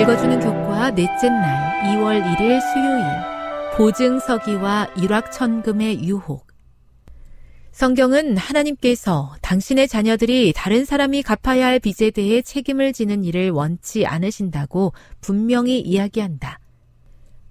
[0.00, 3.04] 읽어주는 교과 넷째 날 2월 1일 수요일
[3.76, 6.46] 보증서기와 일확천금의 유혹
[7.72, 14.92] 성경은 하나님께서 당신의 자녀들이 다른 사람이 갚아야 할 빚에 대해 책임을 지는 일을 원치 않으신다고
[15.20, 16.60] 분명히 이야기한다.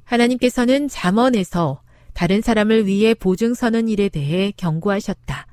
[0.05, 1.81] 하나님께서는 잠언에서
[2.13, 5.47] 다른 사람을 위해 보증 서는 일에 대해 경고하셨다.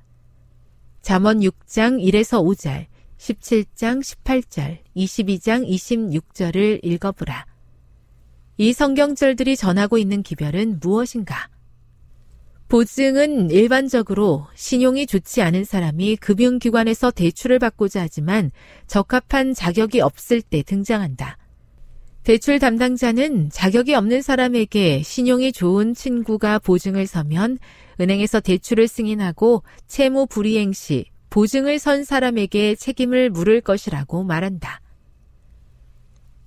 [1.02, 2.86] 잠언 6장 1에서 5절,
[3.24, 7.46] 17장 18절, 22장 26절을 읽어보라.
[8.58, 11.48] 이 성경절들이 전하고 있는 기별은 무엇인가?
[12.68, 18.50] 보증은 일반적으로 신용이 좋지 않은 사람이 금융기관에서 대출을 받고자 하지만
[18.86, 21.38] 적합한 자격이 없을 때 등장한다.
[22.24, 27.58] 대출 담당자는 자격이 없는 사람에게 신용이 좋은 친구가 보증을 서면
[28.00, 34.80] 은행에서 대출을 승인하고 채무 불이행 시 보증을 선 사람에게 책임을 물을 것이라고 말한다.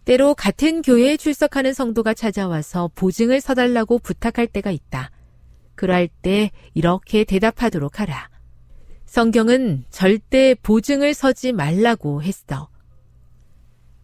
[0.05, 5.11] 때로 같은 교회에 출석하는 성도가 찾아와서 보증을 서달라고 부탁할 때가 있다.
[5.75, 8.29] 그럴 때 이렇게 대답하도록 하라.
[9.05, 12.69] 성경은 절대 보증을 서지 말라고 했어.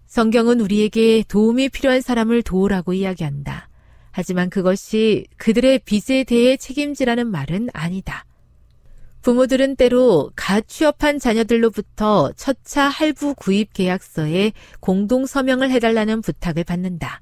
[0.07, 3.69] 성경은 우리에게 도움이 필요한 사람을 도우라고 이야기한다.
[4.11, 8.25] 하지만 그것이 그들의 빚에 대해 책임지라는 말은 아니다.
[9.23, 14.51] 부모들은 때로 갓 취업한 자녀들로부터 첫차 할부 구입 계약서에
[14.81, 17.22] 공동 서명을 해달라는 부탁을 받는다.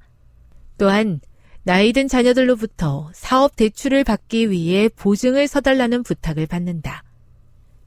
[0.79, 1.22] 또한
[1.61, 7.03] 나이든 자녀들로부터 사업 대출을 받기 위해 보증을 서달라는 부탁을 받는다.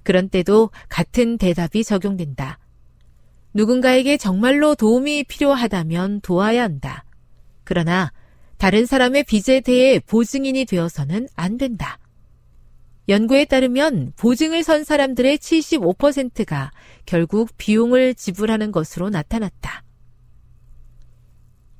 [0.04, 2.60] 그런 때도 같은 대답이 적용된다.
[3.52, 7.04] 누군가에게 정말로 도움이 필요하다면 도와야 한다.
[7.64, 8.12] 그러나
[8.58, 11.98] 다른 사람의 빚에 대해 보증인이 되어서는 안 된다.
[13.08, 16.70] 연구에 따르면 보증을 선 사람들의 75%가
[17.04, 19.84] 결국 비용을 지불하는 것으로 나타났다.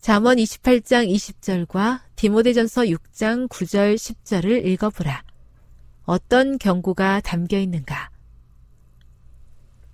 [0.01, 5.25] 잠언 28장 20절과 디모데전서 6장 9절 10절을 읽어보라.
[6.03, 8.11] 어떤 경고가 담겨 있는가?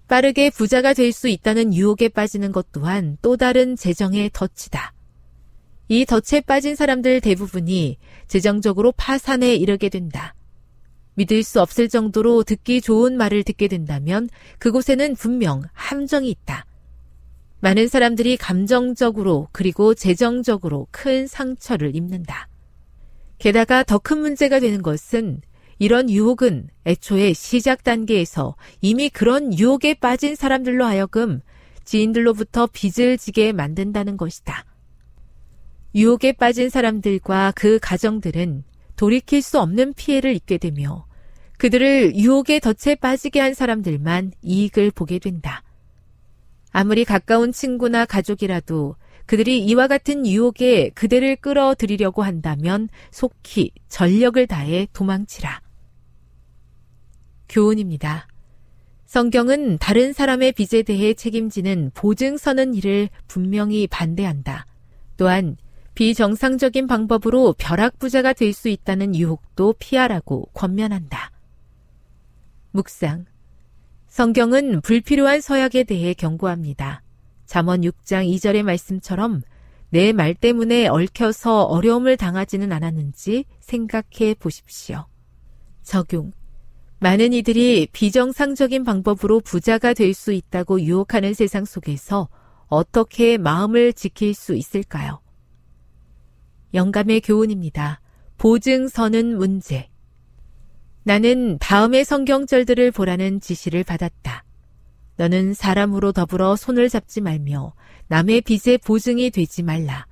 [0.08, 4.92] 빠르게 부자가 될 수 있다는 유혹에 빠지는 것 또한 또 다른 재정의 덫이다.
[5.86, 10.34] 이 덫에 빠진 사람들 대부분이 재정적으로 파산에 이르게 된다.
[11.20, 16.64] 믿을 수 없을 정도로 듣기 좋은 말을 듣게 된다면 그곳에는 분명 함정이 있다.
[17.60, 22.48] 많은 사람들이 감정적으로 그리고 재정적으로 큰 상처를 입는다.
[23.38, 25.42] 게다가 더 큰 문제가 되는 것은
[25.78, 31.42] 이런 유혹은 애초에 시작 단계에서 이미 그런 유혹에 빠진 사람들로 하여금
[31.84, 34.64] 지인들로부터 빚을 지게 만든다는 것이다.
[35.94, 38.64] 유혹에 빠진 사람들과 그 가정들은
[38.96, 41.06] 돌이킬 수 없는 피해를 입게 되며
[41.60, 45.62] 그들을 유혹의 덫에 빠지게 한 사람들만 이익을 보게 된다.
[46.72, 48.96] 아무리 가까운 친구나 가족이라도
[49.26, 55.60] 그들이 이와 같은 유혹에 그대를 끌어들이려고 한다면 속히 전력을 다해 도망치라.
[57.50, 58.26] 교훈입니다.
[59.04, 64.64] 성경은 다른 사람의 빚에 대해 책임지는 보증 서는 일을 분명히 반대한다.
[65.18, 65.58] 또한
[65.94, 71.32] 비정상적인 방법으로 벼락부자가 될 수 있다는 유혹도 피하라고 권면한다.
[72.72, 73.26] 묵상.
[74.08, 77.02] 성경은 불필요한 서약에 대해 경고합니다.
[77.46, 79.42] 잠언 6장 2절의 말씀처럼
[79.90, 85.06] 내 말 때문에 얽혀서 어려움을 당하지는 않았는지 생각해 보십시오.
[85.82, 86.32] 적용.
[87.00, 92.28] 많은 이들이 비정상적인 방법으로 부자가 될 수 있다고 유혹하는 세상 속에서
[92.68, 95.20] 어떻게 마음을 지킬 수 있을까요?
[96.72, 98.00] 영감의 교훈입니다.
[98.38, 99.89] 보증서는 문제.
[101.02, 104.44] 나는 다음의 성경절들을 보라는 지시를 받았다.
[105.16, 107.74] 너는 사람으로 더불어 손을 잡지 말며
[108.08, 110.06] 남의 빚에 보증이 되지 말라.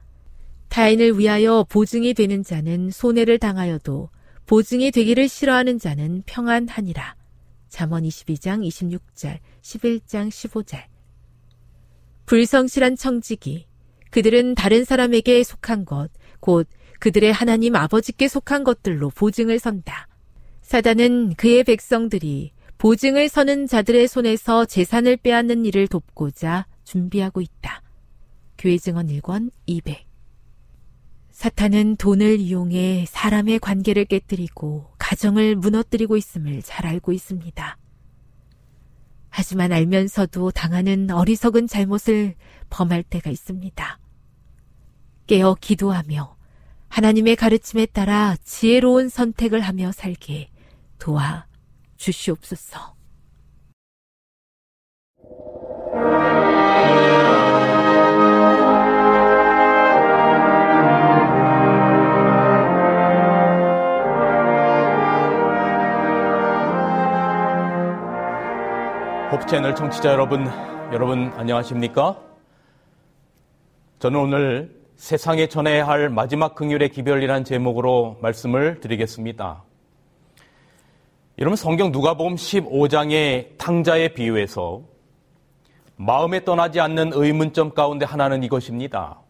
[0.69, 4.11] 타인을 위하여 보증이 되는 자는 손해를 당하여도
[4.47, 7.17] 보증이 되기를 싫어하는 자는 평안하니라.
[7.69, 10.85] 잠언 22장 26절, 11장 15절.
[12.27, 13.67] 불성실한 청지기.
[14.11, 16.11] 그들은 다른 사람에게 속한 것,
[16.41, 16.67] 곧
[16.99, 20.08] 그들의 하나님 아버지께 속한 것들로 보증을 선다.
[20.69, 27.83] 사단은 그의 백성들이 보증을 서는 자들의 손에서 재산을 빼앗는 일을 돕고자 준비하고 있다.
[28.59, 30.05] 교회 증언 1권 200
[31.31, 37.79] 사탄은 돈을 이용해 사람의 관계를 깨뜨리고 가정을 무너뜨리고 있음을 잘 알고 있습니다.
[39.31, 42.35] 하지만 알면서도 당하는 어리석은 잘못을
[42.69, 43.99] 범할 때가 있습니다.
[45.29, 46.37] 깨어 기도하며
[46.89, 50.51] 하나님의 가르침에 따라 지혜로운 선택을 하며 살게
[50.99, 51.47] 도와
[51.97, 52.97] 주시옵소서.
[69.31, 70.47] 홉채널 청취자 여러분,
[70.93, 72.19] 여러분 안녕하십니까?
[73.99, 79.68] 저는 오늘 세상에 전해야 할 마지막 긍휼의 기별이란 제목으로 말씀을 드리겠습니다.
[81.41, 84.83] 여러분 성경 누가복음 15장의 탕자의 비유에서
[85.95, 89.21] 마음에 떠나지 않는 의문점 가운데 하나는 이것입니다.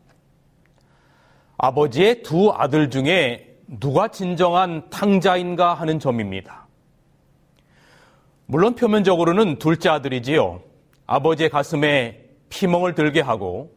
[1.59, 6.67] 아버지의 두 아들 중에 누가 진정한 탕자인가 하는 점입니다.
[8.47, 10.63] 물론 표면적으로는 둘째 아들이지요.
[11.07, 13.71] 아버지의 가슴에 피멍을 들게 하고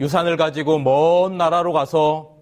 [0.00, 2.34] 유산을 가지고 먼 나라로 가서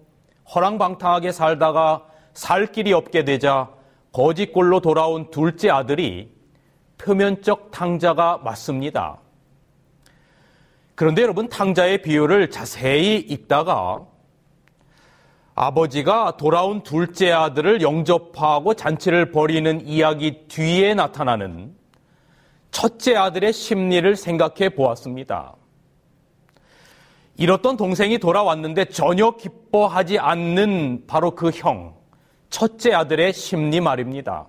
[0.55, 3.69] 허랑방탕하게 살다가 살 길이 없게 되자
[4.13, 6.31] 거짓골로 돌아온 둘째 아들이
[6.97, 9.19] 표면적 탕자가 맞습니다.
[10.95, 14.05] 그런데 여러분 탕자의 비유를 자세히 읽다가
[15.55, 21.75] 아버지가 돌아온 둘째 아들을 영접하고 잔치를 벌이는 이야기 뒤에 나타나는
[22.71, 25.55] 첫째 아들의 심리를 생각해 보았습니다.
[27.37, 31.95] 잃었던 동생이 돌아왔는데 전혀 기뻐하지 않는 바로 그 형,
[32.53, 34.45] 첫째 아들의 심리 말입니다.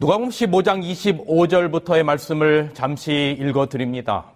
[0.00, 4.32] 누가복음 15장 25절부터의 말씀을 잠시 읽어 드립니다.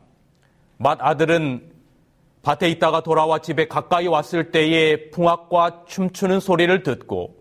[0.79, 1.73] 맏 아들은
[2.43, 7.35] 밭에 있다가 돌아와 집에 가까이 왔을 때에 풍악과 춤추는 소리를 듣고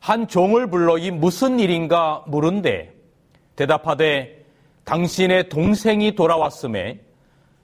[0.00, 2.92] 한 종을 불러 이 무슨 일인가 물은데
[3.54, 4.46] 대답하되
[4.82, 6.98] 당신의 동생이 돌아왔음에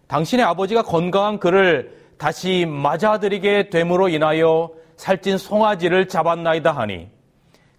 [0.07, 7.09] 당신의 아버지가 건강한 그를 다시 맞아들이게 됨으로 인하여 살찐 송아지를 잡았나이다 하니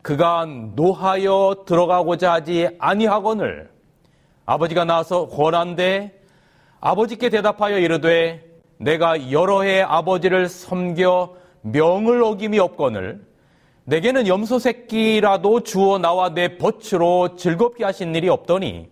[0.02, 3.70] 그가 노하여 들어가고자 하지 아니하거늘
[4.46, 6.22] 아버지가 나와서 권한데
[6.80, 8.44] 아버지께 대답하여 이르되
[8.78, 13.26] 내가 여러 해 아버지를 섬겨 명을 어김이 없거늘
[13.86, 18.90] 내게는 염소 새끼라도 주어 나와 내 벗으로 즐겁게 하신 일이 없더니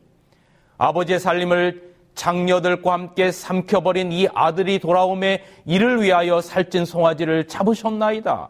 [0.78, 8.50] 아버지의 살림을 장녀들과 함께 삼켜버린 이 아들이 돌아옴에 이를 위하여 살찐 송아지를 잡으셨나이다.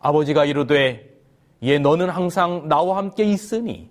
[0.00, 1.06] 아버지가 이르되
[1.62, 3.90] 얘 너는 항상 나와 함께 있으니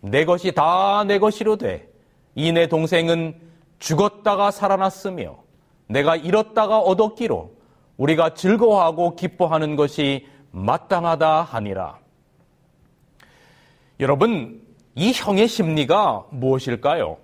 [0.00, 1.88] 내 것이 다 내 것이로되
[2.34, 3.40] 이 내 동생은
[3.78, 5.36] 죽었다가 살아났으며
[5.86, 7.54] 내가 잃었다가 얻었기로
[7.96, 11.98] 우리가 즐거워하고 기뻐하는 것이 마땅하다 하니라.
[14.00, 14.60] 여러분,
[14.94, 17.18] 이 형의 심리가 무엇일까요?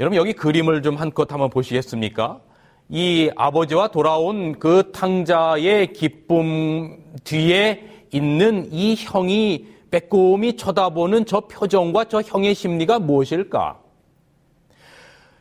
[0.00, 2.40] 여러분, 여기 그림을 좀 한껏 한번 보시겠습니까?
[2.88, 12.22] 이 아버지와 돌아온 그 탕자의 기쁨 뒤에 있는 이 형이 빼꼼히 쳐다보는 저 표정과 저
[12.22, 13.80] 형의 심리가 무엇일까?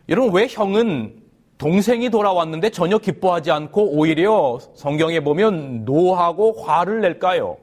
[0.09, 1.21] 여러분, 왜 형은
[1.59, 7.57] 동생이 돌아왔는데 전혀 기뻐하지 않고 오히려 성경에 보면 노하고 화를 낼까요?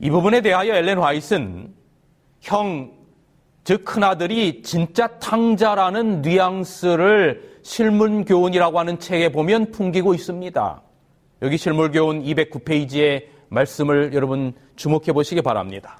[0.00, 1.72] 이 부분에 대하여 엘렌 화이트는
[2.40, 3.03] 형,
[3.64, 10.82] 즉 큰아들이 진짜 탕자라는 뉘앙스를 실문교훈이라고 하는 책에 보면 풍기고 있습니다.
[11.42, 15.98] 여기 실물교훈 209페이지의 말씀을 여러분 주목해 보시기 바랍니다.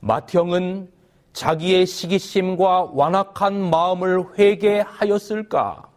[0.00, 0.88] 맏형은
[1.32, 5.88] 자기의 시기심과 완악한 마음을 회개하였을까?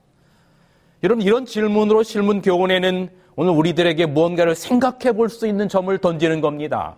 [1.04, 6.98] 여러분 이런 질문으로 실문 교훈에는 오늘 우리들에게 무언가를 생각해 볼 수 있는 점을 던지는 겁니다.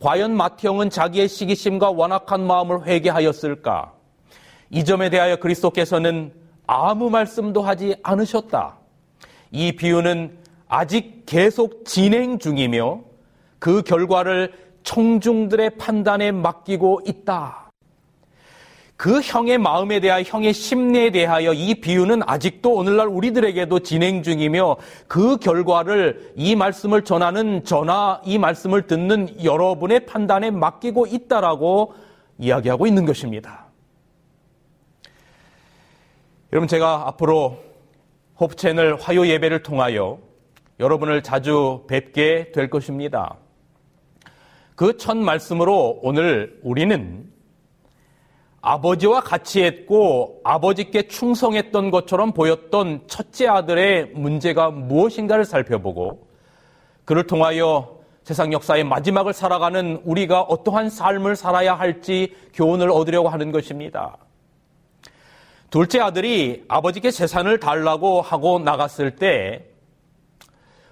[0.00, 3.92] 과연 맏형은 자기의 시기심과 완악한 마음을 회개하였을까?
[4.70, 6.32] 이 점에 대하여 그리스도께서는
[6.66, 8.76] 아무 말씀도 하지 않으셨다.
[9.52, 10.38] 이 비유는
[10.68, 13.00] 아직 계속 진행 중이며
[13.58, 17.65] 그 결과를 청중들의 판단에 맡기고 있다.
[18.96, 24.76] 그 형의 마음에 대하여 형의 심리에 대하여 이 비유는 아직도 오늘날 우리들에게도 진행 중이며
[25.06, 31.94] 그 결과를 이 말씀을 전하는 저나 이 말씀을 듣는 여러분의 판단에 맡기고 있다라고
[32.38, 33.66] 이야기하고 있는 것입니다.
[36.52, 37.62] 여러분 제가 앞으로
[38.40, 40.18] 호프 채널 화요 예배를 통하여
[40.80, 43.36] 여러분을 자주 뵙게 될 것입니다.
[44.74, 47.35] 그 첫 말씀으로 오늘 우리는
[48.68, 56.26] 아버지와 같이 했고 아버지께 충성했던 것처럼 보였던 첫째 아들의 문제가 무엇인가를 살펴보고
[57.04, 64.16] 그를 통하여 세상 역사의 마지막을 살아가는 우리가 어떠한 삶을 살아야 할지 교훈을 얻으려고 하는 것입니다.
[65.70, 69.64] 둘째 아들이 아버지께 재산을 달라고 하고 나갔을 때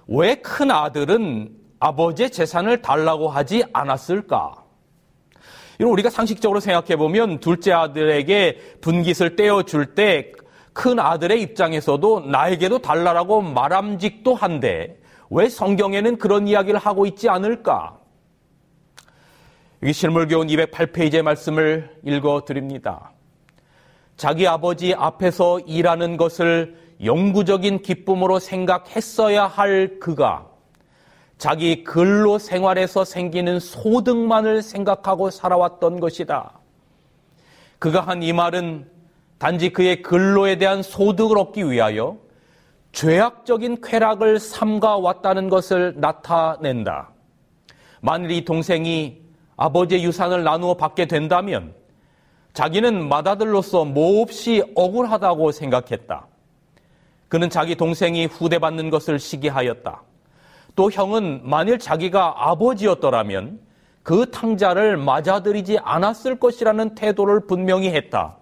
[0.07, 4.64] 왜 큰 아들은 아버지의 재산을 달라고 하지 않았을까?
[5.79, 10.31] 이런 우리가 상식적으로 생각해 보면 둘째 아들에게 분깃을 떼어줄 때
[10.75, 17.97] 큰 아들의 입장에서도 나에게도 달라라고 말함직도 한데 왜 성경에는 그런 이야기를 하고 있지 않을까?
[19.81, 23.13] 여기 실물교훈 208페이지의 말씀을 읽어 드립니다.
[24.17, 30.45] 자기 아버지 앞에서 일하는 것을 영구적인 기쁨으로 생각했어야 할 그가
[31.37, 36.51] 자기 근로 생활에서 생기는 소득만을 생각하고 살아왔던 것이다.
[37.79, 38.89] 그가 한 이 말은
[39.37, 42.17] 단지 그의 근로에 대한 소득을 얻기 위하여
[42.93, 47.11] 죄악적인 쾌락을 삼가왔다는 것을 나타낸다.
[48.01, 49.21] 만일 이 동생이
[49.57, 51.73] 아버지의 유산을 나누어 받게 된다면
[52.53, 56.27] 자기는 맏아들로서 몹시 억울하다고 생각했다.
[57.27, 60.01] 그는 자기 동생이 후대받는 것을 시기하였다.
[60.75, 63.59] 또 형은 만일 자기가 아버지였더라면
[64.03, 68.37] 그 탕자를 맞아들이지 않았을 것이라는 태도를 분명히 했다.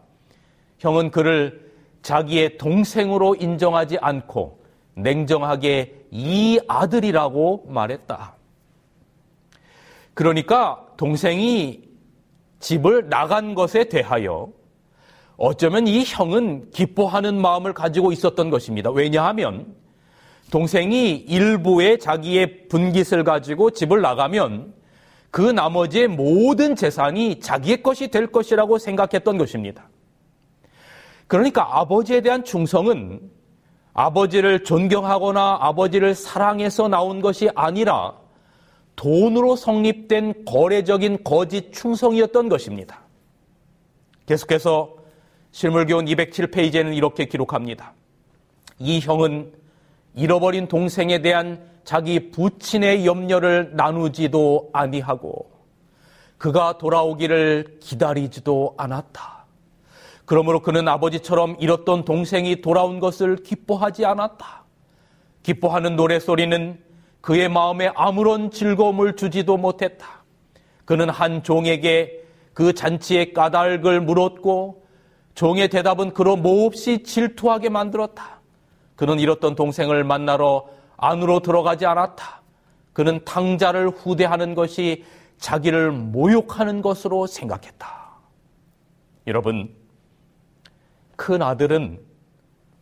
[0.80, 1.72] 형은 그를
[2.02, 4.60] 자기의 동생으로 인정하지 않고
[4.96, 8.36] 냉정하게 이 아들이라고 말했다.
[10.14, 11.82] 그러니까 동생이
[12.60, 14.50] 집을 나간 것에 대하여
[15.38, 18.92] 어쩌면 이 형은 기뻐하는 마음을 가지고 있었던 것입니다.
[18.92, 19.76] 왜냐하면
[20.54, 24.76] 동생이 일부의 자기의 분깃을 가지고 집을 나가면
[25.32, 29.90] 그 나머지의 모든 재산이 자기의 것이 될 것이라고 생각했던 것입니다.
[31.26, 33.32] 그러니까 아버지에 대한 충성은
[33.96, 38.14] 아버지를 존경하거나 아버지를 사랑해서 나온 것이 아니라
[38.96, 43.02] 돈으로 성립된 거래적인 거짓 충성이었던 것입니다.
[44.28, 44.98] 계속해서
[45.50, 47.94] 실물교훈 207페이지에는 이렇게 기록합니다.
[48.78, 49.63] 이 형은
[50.16, 55.52] 잃어버린 동생에 대한 자기 부친의 염려를 나누지도 아니하고
[56.38, 59.46] 그가 돌아오기를 기다리지도 않았다.
[60.26, 64.64] 그러므로 그는 아버지처럼 잃었던 동생이 돌아온 것을 기뻐하지 않았다.
[65.42, 66.80] 기뻐하는 노래소리는
[67.22, 70.24] 그의 마음에 아무런 즐거움을 주지도 못했다.
[70.86, 74.86] 그는 한 종에게 그 잔치의 까닭을 물었고
[75.36, 78.42] 종의 대답은 그로 몹시 질투하게 만들었다.
[78.96, 82.42] 그는 잃었던 동생을 만나러 안으로 들어가지 않았다.
[82.94, 85.04] 그는 탕자를 후대하는 것이
[85.38, 88.04] 자기를 모욕하는 것으로 생각했다.
[89.28, 89.74] 여러분,
[91.16, 92.00] 큰 아들은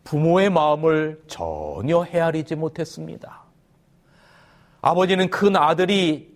[0.04, 3.42] 부모의 마음을 전혀 헤아리지 못했습니다.
[4.80, 6.34] 아버지는 큰 아들이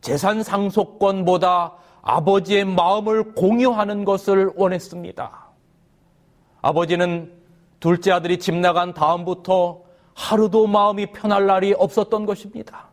[0.00, 5.46] 재산 상속권보다 아버지의 마음을 공유하는 것을 원했습니다.
[6.62, 7.32] 아버지는
[7.82, 9.80] 둘째 아들이 집 나간 다음부터
[10.14, 12.86] 하루도 마음이 편할 날이 없었던 것입니다.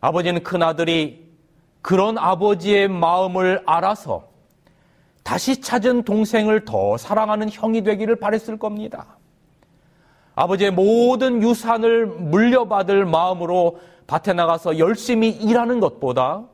[0.00, 1.28] 아버지는 큰 아들이
[1.80, 4.28] 그런 아버지의 마음을 알아서
[5.24, 9.16] 다시 찾은 동생을 더 사랑하는 형이 되기를 바랬을 겁니다.
[10.36, 16.44] 아버지의 모든 유산을 물려받을 마음으로 밭에 나가서 열심히 일하는 것보다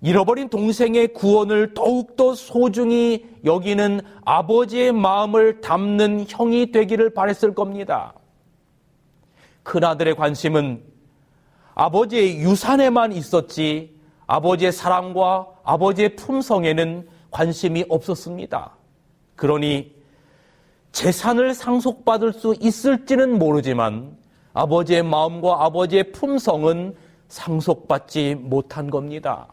[0.00, 8.14] 잃어버린 동생의 구원을 더욱더 소중히 여기는 아버지의 마음을 담는 형이 되기를 바랬을 겁니다.
[9.64, 10.82] 큰아들의 관심은
[11.74, 18.72] 아버지의 유산에만 있었지 아버지의 사랑과 아버지의 품성에는 관심이 없었습니다.
[19.36, 19.94] 그러니
[20.92, 24.16] 재산을 상속받을 수 있을지는 모르지만
[24.54, 26.96] 아버지의 마음과 아버지의 품성은
[27.28, 29.48] 상속받지 못한 겁니다.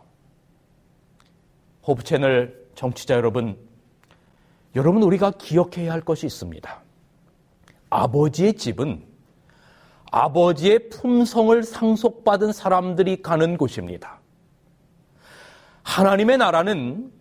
[1.87, 3.57] 호브 채널 정치자 여러분,
[4.75, 6.81] 여러분 우리가 기억해야 할 것이 있습니다.
[7.89, 9.03] 아버지의 집은
[10.11, 14.19] 아버지의 품성을 상속받은 사람들이 가는 곳입니다.
[15.83, 17.11] 하나님의 나라는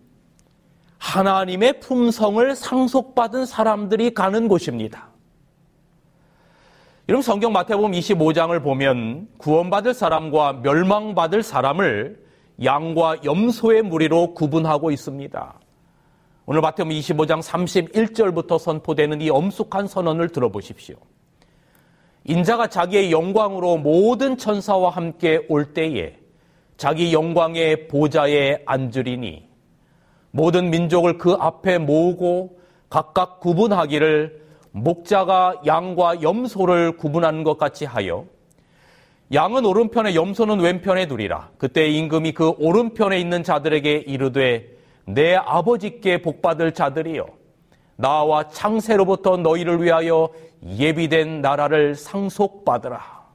[0.97, 5.09] 하나님의 품성을 상속받은 사람들이 가는 곳입니다.
[7.07, 12.24] 여러분 성경 마태복음 25장을 보면 구원받을 사람과 멸망받을 사람을
[12.63, 15.59] 양과 염소의 무리로 구분하고 있습니다.
[16.45, 20.95] 오늘 마태복음 25장 31절부터 선포되는 이 엄숙한 선언을 들어보십시오.
[22.23, 26.17] 인자가 자기의 영광으로 모든 천사와 함께 올 때에
[26.77, 29.47] 자기 영광의 보좌에 앉으리니
[30.31, 32.59] 모든 민족을 그 앞에 모으고
[32.89, 38.25] 각각 구분하기를 목자가 양과 염소를 구분하는 것 같이 하여
[39.33, 41.49] 양은 오른편에 염소는 왼편에 두리라.
[41.57, 44.69] 그때 임금이 그 오른편에 있는 자들에게 이르되
[45.05, 47.25] 내 아버지께 복받을 자들이여
[47.95, 50.29] 나와 창세로부터 너희를 위하여
[50.63, 53.25] 예비된 나라를 상속받으라.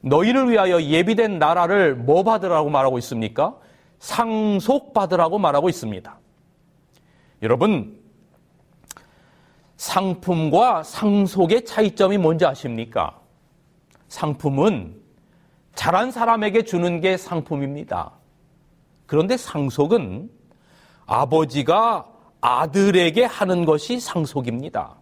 [0.00, 3.56] 너희를 위하여 예비된 나라를 뭐 받으라고 말하고 있습니까?
[3.98, 6.18] 상속받으라고 말하고 있습니다.
[7.42, 7.98] 여러분,
[9.76, 13.18] 상품과 상속의 차이점이 뭔지 아십니까?
[14.08, 14.94] 상품은
[15.76, 18.12] 잘한 사람에게 주는 게 상품입니다.
[19.06, 20.28] 그런데 상속은
[21.06, 22.06] 아버지가
[22.40, 24.96] 아들에게 하는 것이 상속입니다.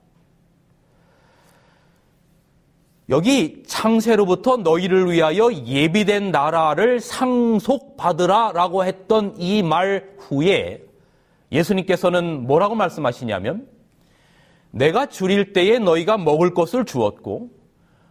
[3.10, 10.82] 여기 창세로부터 너희를 위하여 예비된 나라를 상속받으라 라고 했던 이 말 후에
[11.52, 13.68] 예수님께서는 뭐라고 말씀하시냐면
[14.70, 17.50] 내가 줄일 때에 너희가 먹을 것을 주었고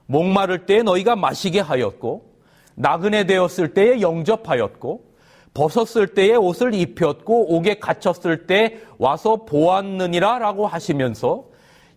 [0.06, 2.33] 목마를 때에 너희가 마시게 하였고
[2.76, 5.14] 나그네 되었을 때에 영접하였고
[5.54, 11.46] 벗었을 때에 옷을 입혔고 옥에 갇혔을 때 와서 보았느니라 라고 하시면서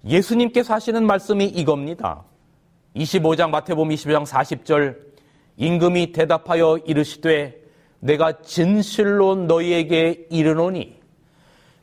[0.05, 2.25] 예수님께서 하시는 말씀이 이겁니다.
[2.95, 4.97] 25장 마태복음 25장 40절
[5.57, 7.61] 임금이 대답하여 이르시되
[8.01, 10.97] 내가 진실로 너희에게 이르노니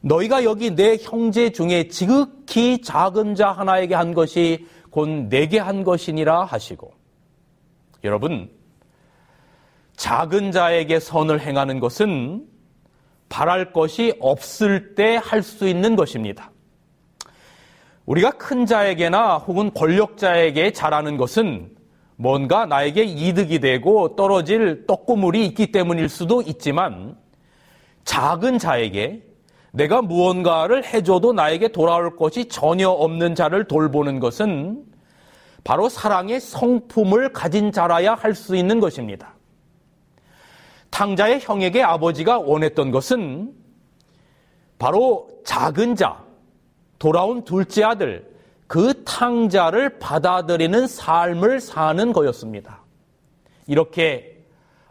[0.02, 6.46] 너희가 여기 내 형제 중에 지극히 작은 자 하나에게 한 것이 곧 내게 한 것이니라
[6.46, 6.94] 하시고
[8.04, 8.50] 여러분
[9.96, 12.46] 작은 자에게 선을 행하는 것은
[13.30, 16.52] 바랄 것이 없을 때 할 수 있는 것입니다.
[18.06, 21.72] 우리가 큰 자에게나 혹은 권력자에게 잘하는 것은
[22.16, 27.16] 뭔가 나에게 이득이 되고 떨어질 떡고물이 있기 때문일 수도 있지만
[28.04, 29.24] 작은 자에게
[29.72, 34.84] 내가 무언가를 해줘도 나에게 돌아올 것이 전혀 없는 자를 돌보는 것은
[35.64, 39.33] 바로 사랑의 성품을 가진 자라야 할 수 있는 것입니다.
[40.94, 43.52] 탕자의 형에게 아버지가 원했던 것은
[44.78, 46.24] 바로 작은 자,
[47.00, 48.32] 돌아온 둘째 아들,
[48.68, 52.84] 그 탕자를 받아들이는 삶을 사는 거였습니다.
[53.66, 54.38] 이렇게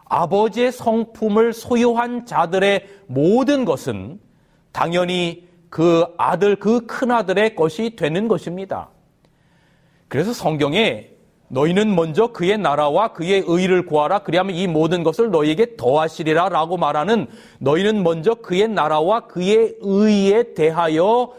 [0.07, 4.19] 아버지의 성품을 소유한 자들의 모든 것은
[4.73, 8.88] 당연히 그 아들, 그 큰아들의 것이 되는 것입니다.
[10.09, 11.12] 그래서 성경에
[11.53, 14.21] 너희는 먼저 그의 나라와 그의 의를 구하라.
[14.21, 16.49] 그리하면 이 모든 것을 너희에게 더하시리라.
[16.49, 17.27] 라고 말하는
[17.59, 21.35] 너희는 먼저 그의 나라와 그의 의에 대하여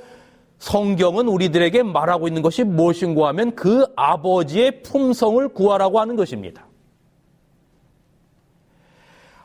[0.60, 6.68] 성경은 우리들에게 말하고 있는 것이 무엇인가 하면 그 아버지의 품성을 구하라고 하는 것입니다.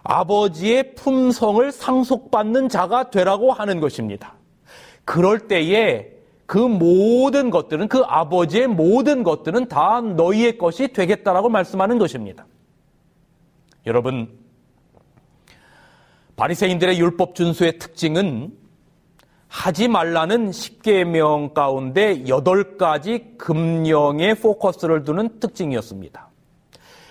[0.02, 4.34] 아버지의 품성을 상속받는 자가 되라고 하는 것입니다.
[5.06, 6.17] 그럴 때에
[6.48, 12.46] 그 모든 것들은 그 아버지의 모든 것들은 다 너희의 것이 되겠다라고 말씀하는 것입니다.
[13.84, 14.30] 여러분
[16.36, 18.50] 바리새인들의 율법 준수의 특징은
[19.46, 26.30] 하지 말라는 10계명 가운데 8가지 금령의 포커스를 두는 특징이었습니다.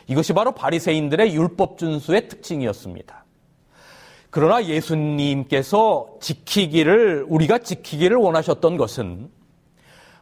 [0.08, 3.24] 이것이 바로 바리새인들의 율법 준수의 특징이었습니다.
[4.30, 9.30] 그러나 예수님께서 지키기를 우리가 지키기를 원하셨던 것은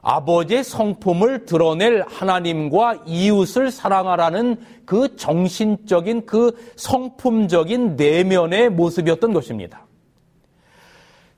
[0.01, 9.85] 아버지의 성품을 드러낼 하나님과 이웃을 사랑하라는 그 정신적인 그 성품적인 내면의 모습이었던 것입니다.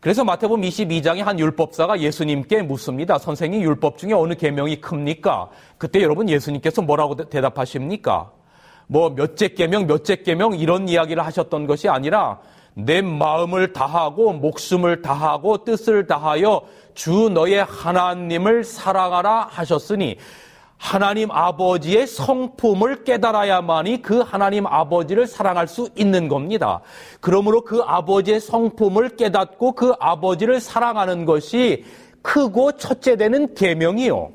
[0.01, 3.17] 그래서 마태복음 22장에 한 율법사가 예수님께 묻습니다.
[3.17, 5.49] 선생님 율법 중에 어느 계명이 큽니까?
[5.77, 8.31] 그때 여러분 예수님께서 뭐라고 대답하십니까?
[8.87, 12.39] 뭐 몇째 계명 몇째 계명 이런 이야기를 하셨던 것이 아니라
[12.79, 16.61] 내 마음을 다하고 목숨을 다하고 뜻을 다하여
[16.93, 20.17] 주 너의 하나님을 사랑하라 하셨으니
[20.77, 26.81] 하나님 아버지의 성품을 깨달아야만이 그 하나님 아버지를 사랑할 수 있는 겁니다.
[27.19, 31.83] 그러므로 그 아버지의 성품을 깨닫고 그 아버지를 사랑하는 것이
[32.21, 34.29] 크고 첫째 되는 계명이요.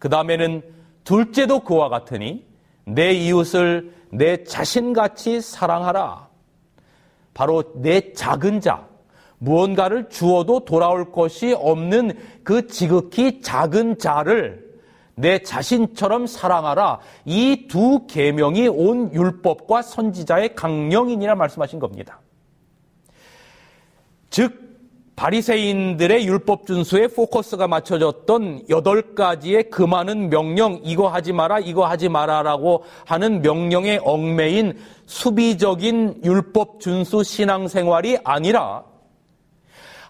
[0.00, 0.60] 그 다음에는
[1.04, 2.44] 둘째도 그와 같으니
[2.84, 6.33] 내 이웃을 내 자신같이 사랑하라.
[7.34, 8.86] 바로 내 작은 자,
[9.38, 14.64] 무언가를 주어도 돌아올 것이 없는 그 지극히 작은 자를
[15.16, 17.00] 내 자신처럼 사랑하라.
[17.24, 22.20] 이 두 계명이 온 율법과 선지자의 강령이니라 말씀하신 겁니다.
[24.30, 24.63] 즉
[25.16, 32.08] 바리새인들의 율법 준수에 포커스가 맞춰졌던 여덟 가지의 그 많은 명령 이거 하지 마라 이거 하지
[32.08, 38.84] 마라라고 하는 명령에 얽매인 수비적인 율법 준수 신앙생활이 아니라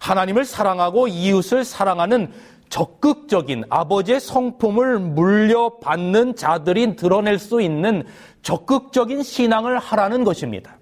[0.00, 2.32] 하나님을 사랑하고 이웃을 사랑하는
[2.70, 8.04] 적극적인 아버지의 성품을 물려받는 자들이 드러낼 수 있는
[8.42, 10.78] 적극적인 신앙을 하라는 것입니다.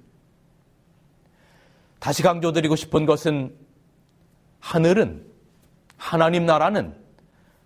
[1.98, 3.54] 다시 강조드리고 싶은 것은
[4.62, 5.26] 하늘은
[5.98, 6.94] 하나님 나라는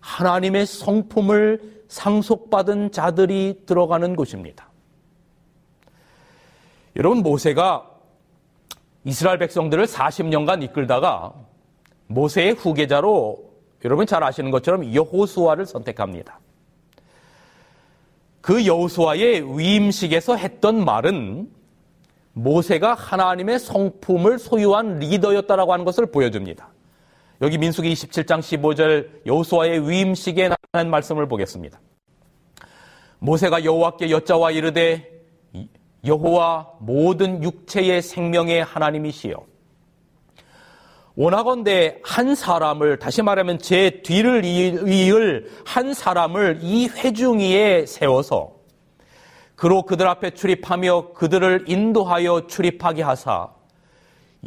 [0.00, 4.68] 하나님의 성품을 상속받은 자들이 들어가는 곳입니다.
[6.96, 7.88] 여러분 모세가
[9.04, 11.34] 이스라엘 백성들을 40년간 이끌다가
[12.08, 13.44] 모세의 후계자로
[13.84, 16.40] 여러분 잘 아시는 것처럼 여호수아를 선택합니다.
[18.40, 21.50] 그 여호수아의 위임식에서 했던 말은
[22.32, 26.75] 모세가 하나님의 성품을 소유한 리더였다라고 하는 것을 보여줍니다.
[27.42, 31.78] 여기 민수기 27장 15절 여호수아의 위임식에 나타난 말씀을 보겠습니다.
[33.18, 35.10] 모세가 여호와께 여짜와 이르되
[36.04, 39.36] 여호와 모든 육체의 생명의 하나님이시여
[41.16, 48.52] 원하건대 한 사람을 다시 말하면 제 뒤를 이을 한 사람을 이 회중위에 세워서
[49.56, 53.48] 그로 그들 앞에 출입하며 그들을 인도하여 출입하게 하사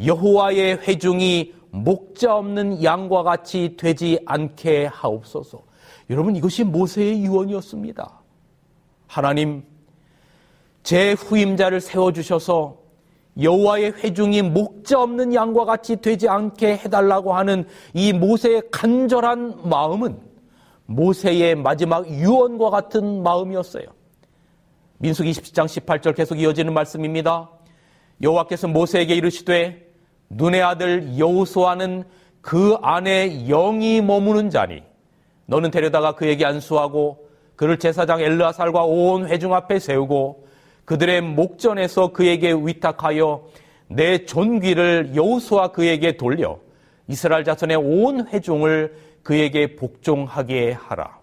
[0.04, 5.62] 여호와의 회중이 목자 없는 양과 같이 되지 않게 하옵소서.
[6.10, 8.20] 여러분 이것이 모세의 유언이었습니다.
[9.06, 9.64] 하나님
[10.82, 12.78] 제 후임자를 세워 주셔서
[13.40, 20.18] 여호와의 회중이 목자 없는 양과 같이 되지 않게 해달라고 하는 이 모세의 간절한 마음은
[20.86, 23.84] 모세의 마지막 유언과 같은 마음이었어요.
[24.98, 27.50] 민수기 20장 18절 계속 이어지는 말씀입니다.
[28.20, 29.89] 여호와께서 모세에게 이르시되
[30.30, 32.04] 눈의 아들 여호수아는
[32.40, 34.82] 그 안에 영이 머무는 자니
[35.46, 40.46] 너는 데려다가 그에게 안수하고 그를 제사장 엘르아살과 온 회중 앞에 세우고
[40.84, 43.44] 그들의 목전에서 그에게 위탁하여
[43.88, 46.58] 내 존귀를 여호수아 그에게 돌려
[47.08, 51.19] 이스라엘 자손의 온 회중을 그에게 복종하게 하라.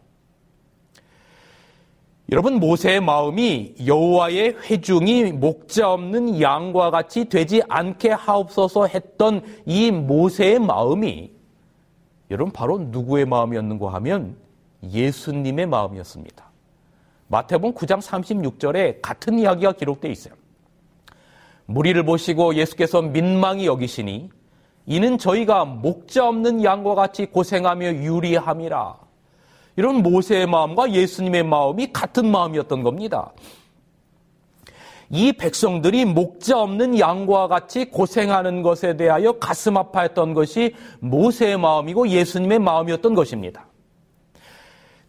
[2.30, 10.60] 여러분 모세의 마음이 여호와의 회중이 목자 없는 양과 같이 되지 않게 하옵소서 했던 이 모세의
[10.60, 11.32] 마음이
[12.30, 14.36] 여러분 바로 누구의 마음이었는가 하면
[14.84, 16.46] 예수님의 마음이었습니다.
[17.30, 20.34] 마태복음 9장 36절에 같은 이야기가 기록되어 있어요.
[21.66, 24.30] 무리를 보시고 예수께서 민망히 여기시니
[24.86, 29.07] 이는 저희가 목자 없는 양과 같이 고생하며 유리함이라.
[29.78, 33.32] 이런 모세의 마음과 예수님의 마음이 같은 마음이었던 겁니다.
[35.10, 42.60] 이 백성들이 목자 없는 양과 같이 고생하는 것에 대하여 가슴 아파했던 것이 모세의 마음이고 예수님의
[42.60, 43.68] 마음이었던 것입니다.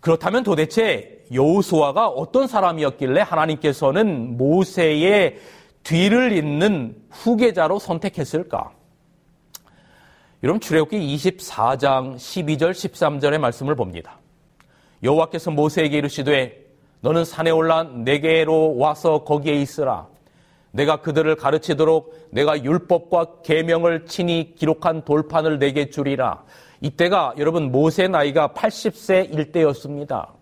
[0.00, 5.38] 그렇다면 도대체 여호수아가 어떤 사람이었길래 하나님께서는 모세의
[5.83, 8.70] 뒤를 잇는 후계자로 선택했을까?
[10.42, 14.17] 여러분 출애굽기 24장 12절 13절의 말씀을 봅니다.
[15.02, 16.66] 여호와께서 모세에게 이르시되
[17.00, 20.06] 너는 산에 올라 내게로 와서 거기에 있으라.
[20.70, 26.42] 내가 그들을 가르치도록 내가 율법과 계명을 친히 기록한 돌판을 내게 주리라.
[26.80, 30.32] 이때가 여러분 모세 나이가 80세 일때였습니다.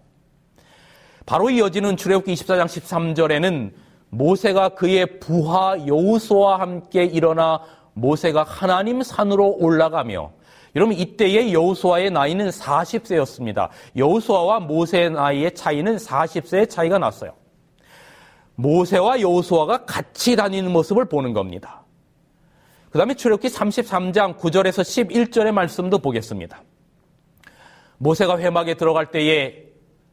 [1.25, 3.73] 바로 이어지는 출애굽기 24장 13절에는
[4.11, 7.61] 모세가 그의 부하 여우수와 함께 일어나
[7.95, 10.31] 모세가 하나님 산으로 올라가며
[10.77, 13.71] 여러분 이때의 여우수아의 나이는 40세였습니다.
[13.97, 17.33] 여우수아와 모세의 나이의 차이는 40세의 차이가 났어요.
[18.57, 21.83] 모세와 여우수아가 같이 다니는 모습을 보는 겁니다.
[22.91, 26.63] 그 다음에 출애굽기 33장 9절에서 11절의 말씀도 보겠습니다.
[27.97, 29.65] 모세가 회막에 들어갈 때에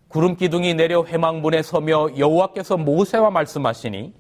[0.08, 4.14] 구름 기둥이 내려 회막문에 서며 여호와께서 모세와 말씀하시니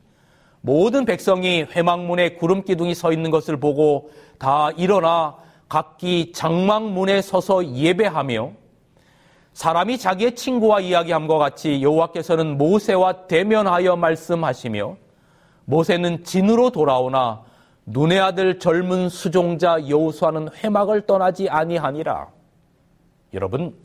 [0.59, 5.37] 모든 백성이 회막문에 구름 기둥이 서 있는 것을 보고 다 일어나
[5.73, 8.51] 각기 장막문에 서서 예배하며
[9.53, 14.95] 사람이 자기의 친구와 이야기함과 같이 여호와께서는 모세와 대면하여 말씀하시며
[15.65, 17.41] 모세는 진으로 돌아오나
[17.87, 22.27] 눈의 아들 젊은 수종자 여호수아는 회막을 떠나지 아니하니라.
[23.33, 23.75] 여러분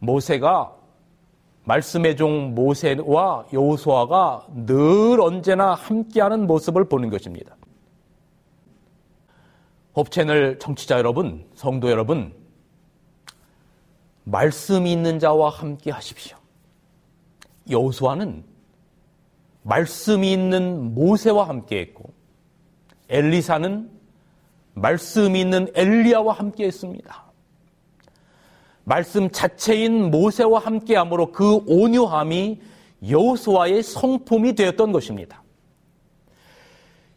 [0.00, 0.72] 모세가
[1.62, 7.55] 말씀의 종 모세와 여호수아가 늘 언제나 함께하는 모습을 보는 것입니다.
[9.96, 12.34] 홉채널 청취자 여러분, 성도 여러분,
[14.24, 16.36] 말씀이 있는 자와 함께 하십시오.
[17.70, 18.44] 여호수아는
[19.62, 22.12] 말씀이 있는 모세와 함께 했고
[23.08, 23.90] 엘리사는
[24.74, 27.24] 말씀이 있는 엘리야와 함께 했습니다.
[28.84, 32.60] 말씀 자체인 모세와 함께 함으로 그 온유함이
[33.08, 35.42] 여호수아의 성품이 되었던 것입니다.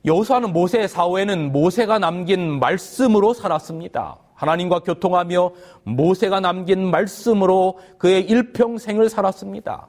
[0.10, 4.18] 여호수아는 모세의 사후에는 모세가 남긴 말씀으로 살았습니다.
[4.34, 5.52] 하나님과 교통하며
[5.84, 9.88] 모세가 남긴 말씀으로 그의 일평생을 살았습니다.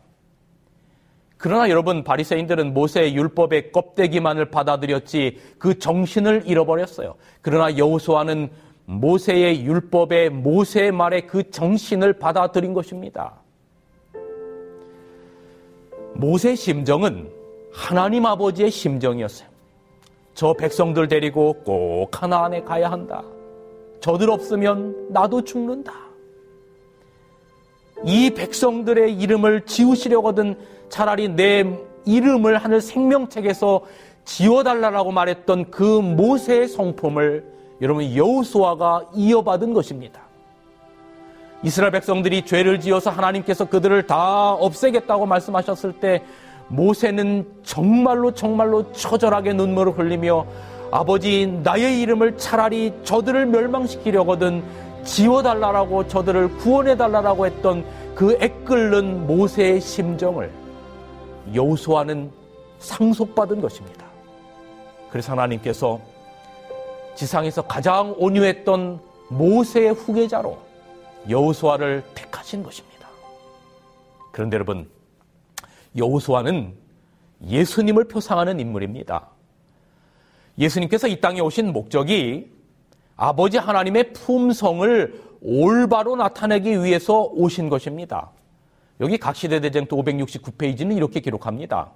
[1.39, 7.15] 그러나 여러분 바리새인들은 모세의 율법의 껍데기만을 받아들였지 그 정신을 잃어버렸어요.
[7.41, 8.51] 그러나 여호수아는
[8.85, 13.41] 모세의 율법의 모세의 말의 그 정신을 받아들인 것입니다.
[16.15, 17.31] 모세의 심정은
[17.73, 19.50] 하나님 아버지의 심정이었어요.
[20.41, 23.23] 저 백성들 데리고 꼭 하나안에 가야 한다.
[24.01, 25.93] 저들 없으면 나도 죽는다.
[28.07, 30.57] 이 백성들의 이름을 지우시려거든
[30.89, 31.63] 차라리 내
[32.07, 33.83] 이름을 하늘 생명책에서
[34.25, 37.45] 지워달라고 말했던 그 모세의 성품을
[37.83, 40.23] 여러분 여우수아가 이어받은 것입니다.
[41.63, 46.23] 이스라엘 백성들이 죄를 지어서 하나님께서 그들을 다 없애겠다고 말씀하셨을 때
[46.71, 50.47] 모세는 정말로 정말로 처절하게 눈물을 흘리며
[50.93, 54.63] 아버지 나의 이름을 차라리 저들을 멸망시키려거든
[55.05, 60.51] 지워달라라고 저들을 구원해달라라고 했던 그 애끓는 모세의 심정을
[61.55, 62.31] 여호수아는
[62.79, 64.07] 상속받은 것입니다.
[65.11, 66.01] 그래서 하나님께서
[67.15, 70.57] 지상에서 가장 온유했던 모세의 후계자로
[71.29, 73.09] 여호수아를 택하신 것입니다.
[74.31, 74.89] 그런데 여러분
[75.97, 76.75] 여호수아는
[77.47, 79.29] 예수님을 표상하는 인물입니다.
[80.59, 82.51] 예수님께서 이 땅에 오신 목적이
[83.17, 88.31] 아버지 하나님의 품성을 올바로 나타내기 위해서 오신 것입니다.
[89.01, 91.91] 여기 각시대 대쟁도 569페이지는 이렇게 기록합니다.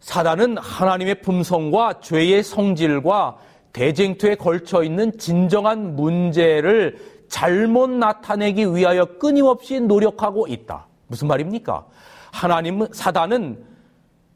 [0.00, 3.38] 사단은 하나님의 품성과 죄의 성질과
[3.72, 10.86] 대쟁투에 걸쳐 있는 진정한 문제를 잘못 나타내기 위하여 끊임없이 노력하고 있다.
[11.06, 11.86] 무슨 말입니까?
[12.32, 13.64] 하나님은 사단은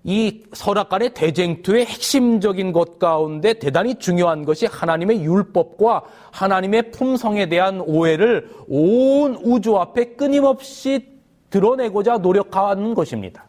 [0.04, 6.02] 이 설악간의 대쟁투의 핵심적인 것 가운데 대단히 중요한 것이 하나님의 율법과
[6.32, 11.08] 하나님의 품성에 대한 오해를 온 우주 앞에 끊임없이
[11.50, 13.46] 드러내고자 노력하는 것입니다.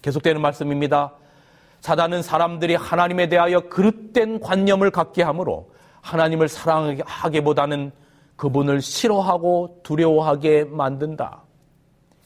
[0.00, 1.12] 계속되는 말씀입니다.
[1.80, 7.92] 사단은 사람들이 하나님에 대하여 그릇된 관념을 갖게 하므로 하나님을 사랑하기보다는
[8.36, 11.42] 그분을 싫어하고 두려워하게 만든다.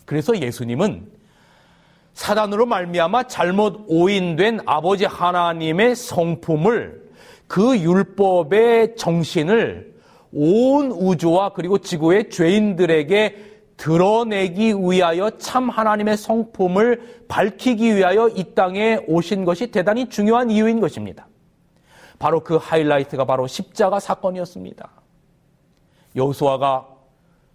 [0.04, 1.10] 그래서 예수님은
[2.14, 7.10] 사단으로 말미암아 잘못 오인된 아버지 하나님의 성품을
[7.46, 9.94] 그 율법의 정신을
[10.32, 19.44] 온 우주와 그리고 지구의 죄인들에게 드러내기 위하여 참 하나님의 성품을 밝히기 위하여 이 땅에 오신
[19.44, 21.26] 것이 대단히 중요한 이유인 것입니다.
[22.18, 24.88] 바로 그 하이라이트가 바로 십자가 사건이었습니다.
[26.14, 26.86] 여호수아가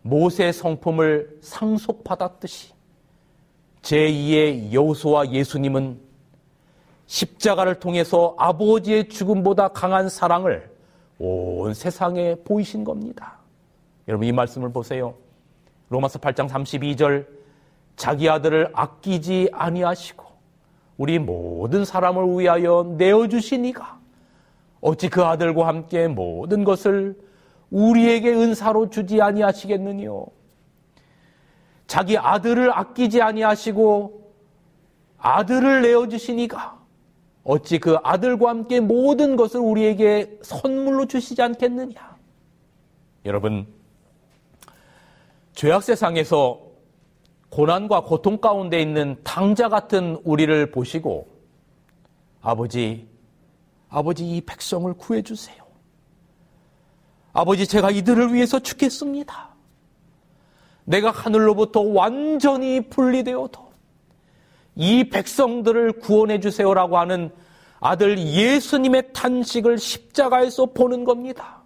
[0.02, 2.77] 모세의 성품을 상속받았듯이
[3.82, 6.00] 제2의 여호수아 예수님은
[7.06, 10.70] 십자가를 통해서 아버지의 죽음보다 강한 사랑을
[11.20, 13.38] 온 세상에 보이신 겁니다.
[14.08, 15.16] 여러분 이 말씀을 보세요.
[15.90, 17.26] 로마서 8장 32절
[17.96, 20.26] 자기 아들을 아끼지 아니하시고
[20.98, 24.00] 우리 모든 사람을 위하여 내어 주시니가
[24.82, 27.18] 어찌 그 아들과 함께 모든 것을
[27.72, 30.28] 우리에게 은사로 주지 아니하시겠느뇨?
[31.88, 34.34] 자기 아들을 아끼지 아니하시고
[35.18, 36.78] 아들을 내어 주시니가
[37.44, 42.18] 어찌 그 아들과 함께 모든 것을 우리에게 선물로 주시지 않겠느냐?
[43.26, 43.66] 여러분,
[45.54, 46.62] 죄악 세상에서
[47.50, 51.28] 고난과 고통 가운데 있는 당자 같은 우리를 보시고
[52.42, 53.08] 아버지,
[53.90, 55.64] 아버지 이 백성을 구해 주세요.
[57.32, 59.57] 아버지 제가 이들을 위해서 죽겠습니다.
[60.88, 63.68] 내가 하늘로부터 완전히 분리되어도
[64.76, 67.30] 이 백성들을 구원해 주세요라고 하는
[67.82, 71.62] 아들 예수님의 탄식을 십자가에서 보는 겁니다.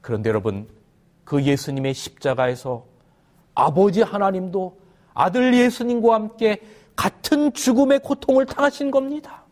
[0.00, 0.68] 그런데 여러분,
[1.24, 2.86] 그 예수님의 십자가에서
[3.54, 4.78] 아버지 하나님도
[5.14, 6.60] 아들 예수님과 함께
[6.94, 9.42] 같은 죽음의 고통을 당하신 겁니다.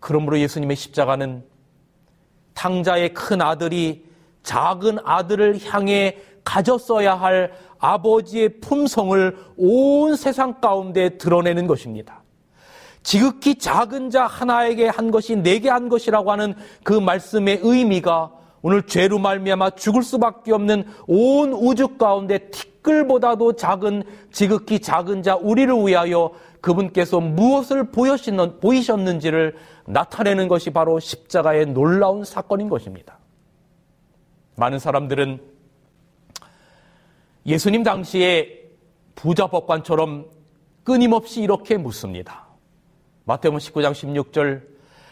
[0.00, 1.44] 그러므로 예수님의 십자가는
[2.52, 4.11] 탕자의 큰 아들이
[4.42, 12.22] 작은 아들을 향해 가졌어야 할 아버지의 품성을 온 세상 가운데 드러내는 것입니다.
[13.02, 18.30] 지극히 작은 자 하나에게 한 것이 내게 한 것이라고 하는 그 말씀의 의미가
[18.62, 25.74] 오늘 죄로 말미암아 죽을 수밖에 없는 온 우주 가운데 티끌보다도 작은 지극히 작은 자 우리를
[25.84, 33.18] 위하여 그분께서 무엇을 보이셨는지를 나타내는 것이 바로 십자가의 놀라운 사건인 것입니다.
[34.56, 35.40] 많은 사람들은
[37.46, 38.62] 예수님 당시에
[39.14, 40.26] 부자 법관처럼
[40.84, 42.46] 끊임없이 이렇게 묻습니다.
[43.24, 44.62] 마태복음 19장 16절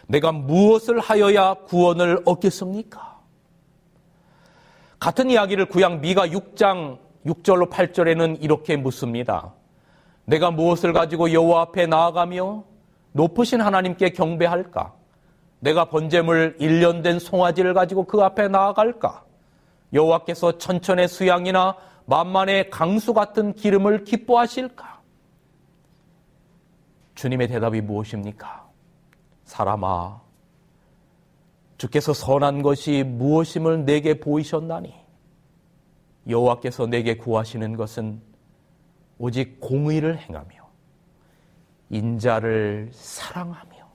[0.08, 3.20] 내가 무엇을 하여야 구원을 얻겠습니까?
[4.98, 9.54] 같은 이야기를 구약 미가 6장 6절로 8절에는 이렇게 묻습니다.
[10.24, 12.64] 내가 무엇을 가지고 여호와 앞에 나아가며
[13.12, 14.94] 높으신 하나님께 경배할까?
[15.60, 19.24] 내가 번제물 1년 된 송아지를 가지고 그 앞에 나아갈까?
[19.92, 21.76] 여호와께서 천천의 수양이나
[22.06, 25.00] 만만의 강수 같은 기름을 기뻐하실까?
[27.14, 28.68] 주님의 대답이 무엇입니까?
[29.44, 30.20] 사람아,
[31.76, 34.94] 주께서 선한 것이 무엇임을 내게 보이셨나니
[36.28, 38.20] 여호와께서 내게 구하시는 것은
[39.18, 40.48] 오직 공의를 행하며
[41.90, 43.88] 인자를 사랑하며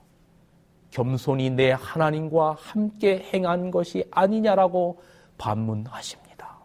[0.90, 5.00] 겸손히 내 하나님과 함께 행한 것이 아니냐라고
[5.38, 6.58] 반문하십니다.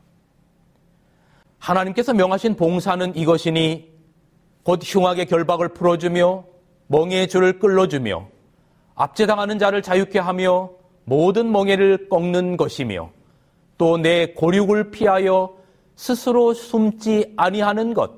[1.60, 3.92] 하나님께서 명하신 봉사는 이것이니
[4.64, 6.44] 곧 흉악의 결박을 풀어주며
[6.88, 8.28] 멍에의 줄을 끌어주며
[8.96, 10.72] 압제당하는 자를 자유케 하며
[11.06, 13.12] 모든 멍에를 꺾는 것이며
[13.78, 15.56] 또 내 고륙을 피하여
[15.96, 18.12] 스스로 숨지 아니하는 것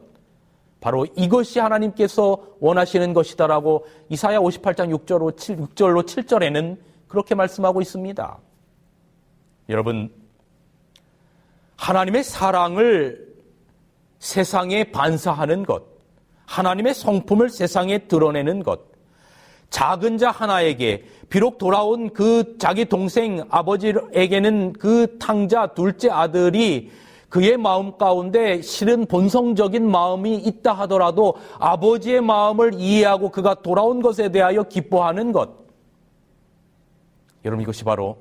[0.82, 8.38] 바로 이것이 하나님께서 원하시는 것이다라고 이사야 58장 6절로 7, 6절로 7절에는 그렇게 말씀하고 있습니다.
[9.70, 10.12] 여러분
[11.78, 13.34] 하나님의 사랑을
[14.20, 15.84] 세상에 반사하는 것,
[16.46, 18.82] 하나님의 성품을 세상에 드러내는 것,
[19.70, 26.92] 작은 자 하나에게 비록 돌아온 그 자기 동생 아버지에게는 그 탕자 둘째 아들이
[27.28, 34.62] 그의 마음 가운데 실은 본성적인 마음이 있다 하더라도 아버지의 마음을 이해하고 그가 돌아온 것에 대하여
[34.62, 35.50] 기뻐하는 것.
[37.44, 38.20] 여러분 이것이 바로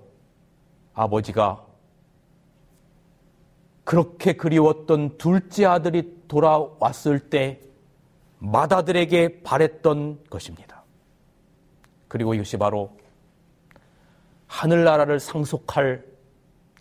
[0.95, 1.62] 아버지가
[3.93, 7.61] 그렇게 그리웠던 둘째 아들이 돌아왔을 때
[8.39, 10.83] 마다들에게 바랬던 것입니다.
[12.09, 12.97] 그리고 이것이 바로
[14.47, 16.07] 하늘나라를 상속할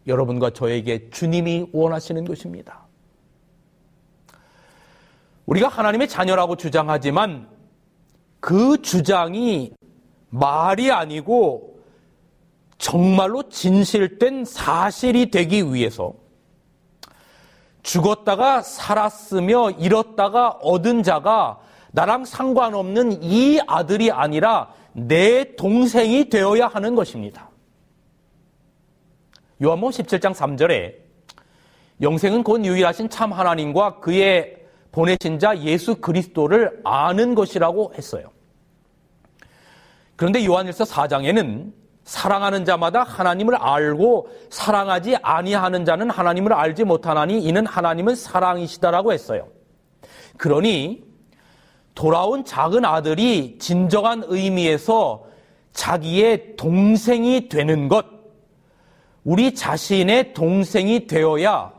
[0.07, 2.87] 여러분과 저에게 주님이 원하시는 것입니다.
[5.47, 7.49] 우리가 하나님의 자녀라고 주장하지만
[8.39, 9.73] 그 주장이
[10.29, 11.77] 말이 아니고
[12.77, 16.20] 정말로 진실된 사실이 되기 위해서
[17.83, 21.59] 죽었다가 살았으며 잃었다가 얻은 자가
[21.91, 27.49] 나랑 상관없는 이 아들이 아니라 내 동생이 되어야 하는 것입니다.
[29.61, 30.95] 요한복음 17장 3절에
[32.01, 34.57] 영생은 곧 유일하신 참 하나님과 그의
[34.91, 38.31] 보내신 자 예수 그리스도를 아는 것이라고 했어요.
[40.15, 41.71] 그런데 요한일서 4장에는
[42.03, 49.47] 사랑하는 자마다 하나님을 알고 사랑하지 아니하는 자는 하나님을 알지 못하나니 이는 하나님은 사랑이시다라고 했어요.
[50.37, 51.03] 그러니
[51.93, 55.25] 돌아온 작은 아들이 진정한 의미에서
[55.73, 58.05] 자기의 동생이 되는 것,
[59.23, 61.71] 우리 자신의 동생이 되어야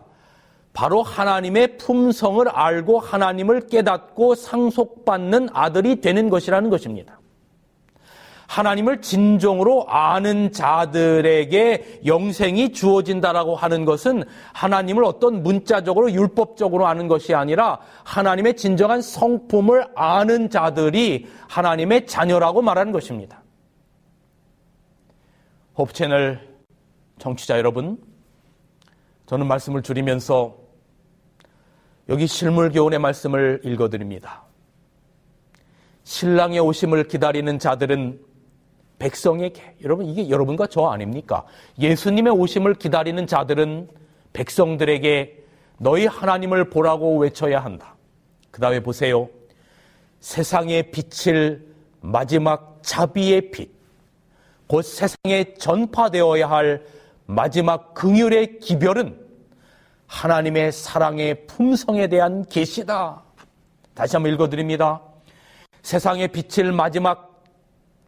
[0.72, 7.20] 바로 하나님의 품성을 알고 하나님을 깨닫고 상속받는 아들이 되는 것이라는 것입니다.
[8.52, 17.80] 하나님을 진정으로 아는 자들에게 영생이 주어진다라고 하는 것은 하나님을 어떤 문자적으로 율법적으로 아는 것이 아니라
[18.04, 23.42] 하나님의 진정한 성품을 아는 자들이 하나님의 자녀라고 말하는 것입니다.
[25.74, 26.38] 홉 채널
[27.18, 27.96] 정치자 여러분,
[29.24, 30.58] 저는 말씀을 줄이면서
[32.10, 34.42] 여기 실물교훈의 말씀을 읽어드립니다.
[36.04, 38.31] 신랑의 오심을 기다리는 자들은
[39.02, 41.44] 백성에게 여러분 이게 여러분과 저 아닙니까?
[41.80, 43.88] 예수님의 오심을 기다리는 자들은
[44.32, 45.42] 백성들에게
[45.78, 47.96] 너희 하나님을 보라고 외쳐야 한다.
[48.52, 49.28] 그 다음에 보세요.
[50.20, 51.66] 세상에 빛을
[52.00, 53.72] 마지막 자비의 빛,
[54.68, 56.86] 곧 세상에 전파되어야 할
[57.26, 59.18] 마지막 긍휼의 기별은
[60.06, 63.20] 하나님의 사랑의 품성에 대한 계시다.
[63.94, 65.00] 다시 한번 읽어드립니다.
[65.82, 67.31] 세상의 빛을 마지막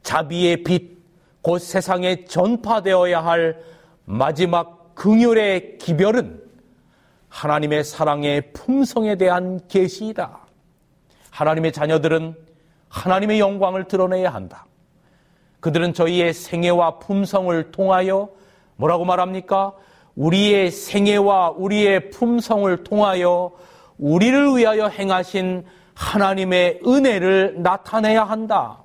[0.05, 0.96] 자비의 빛,
[1.42, 3.61] 곧 세상에 전파되어야 할
[4.05, 6.40] 마지막 긍휼의 기별은
[7.28, 10.38] 하나님의 사랑의 품성에 대한 계시이다.
[11.30, 12.36] 하나님의 자녀들은
[12.88, 14.66] 하나님의 영광을 드러내야 한다.
[15.59, 18.28] 그들은 저희의 생애와 품성을 통하여
[18.76, 19.72] 뭐라고 말합니까?
[20.14, 23.52] 우리의 생애와 우리의 품성을 통하여
[23.98, 28.84] 우리를 위하여 행하신 하나님의 은혜를 나타내야 한다.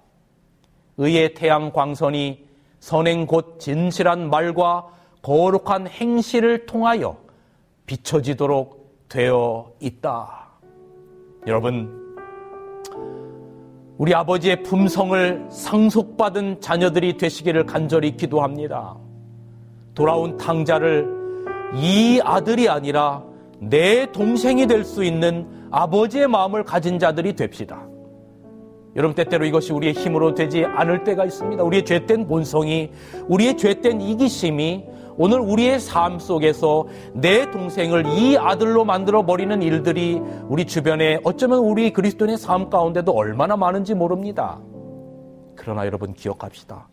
[1.00, 2.45] 의의 태양 광선이
[2.82, 4.86] 선행 곧 진실한 말과
[5.22, 7.18] 거룩한 행실을 통하여
[7.86, 10.50] 비춰지도록 되어 있다.
[11.47, 12.18] 여러분,
[13.97, 18.95] 우리 아버지의 품성을 상속받은 자녀들이 되시기를 간절히 기도합니다.
[19.95, 21.08] 돌아온 탕자를
[21.76, 23.24] 이 아들이 아니라
[23.60, 27.86] 내 동생이 될 수 있는 아버지의 마음을 가진 자들이 됩시다.
[29.00, 31.64] 여러분 때때로 이것이 우리의 힘으로 되지 않을 때가 있습니다.
[31.64, 32.91] 우리의 죄된 본성이
[33.30, 34.84] 우리의 죄된 이기심이
[35.16, 41.93] 오늘 우리의 삶 속에서 내 동생을 이 아들로 만들어 버리는 일들이 우리 주변에 어쩌면 우리
[41.93, 44.60] 그리스도인의 삶 가운데도 얼마나 많은지 모릅니다.
[45.56, 46.89] 그러나 여러분 기억합시다.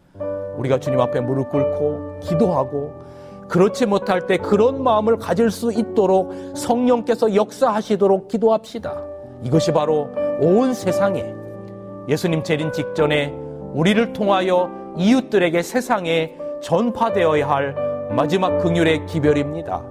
[0.59, 2.93] 우리가 주님 앞에 무릎 꿇고 기도하고
[3.49, 9.03] 그렇지 못할 때 그런 마음을 가질 수 있도록 성령께서 역사하시도록 기도합시다.
[9.43, 10.09] 이것이 바로
[10.41, 11.46] 온 세상에
[12.09, 13.35] 예수님 재림 직전에
[13.73, 17.75] 우리를 통하여 이웃들에게 세상에 전파되어야 할
[18.15, 19.85] 마지막 긍휼의 기별입니다.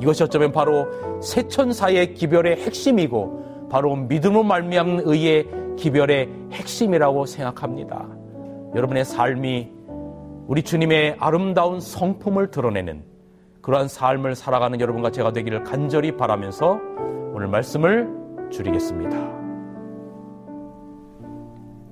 [0.00, 0.86] 이것이 어쩌면 바로
[1.22, 5.46] 세천사의 기별의 핵심이고 바로 믿음으로 말미암는 의의
[5.76, 8.06] 기별의 핵심이라고 생각합니다.
[8.74, 9.70] 여러분의 삶이
[10.46, 13.04] 우리 주님의 아름다운 성품을 드러내는
[13.62, 16.80] 그러한 삶을 살아가는 여러분과 제가 되기를 간절히 바라면서
[17.34, 18.08] 오늘 말씀을
[18.50, 19.39] 줄이겠습니다.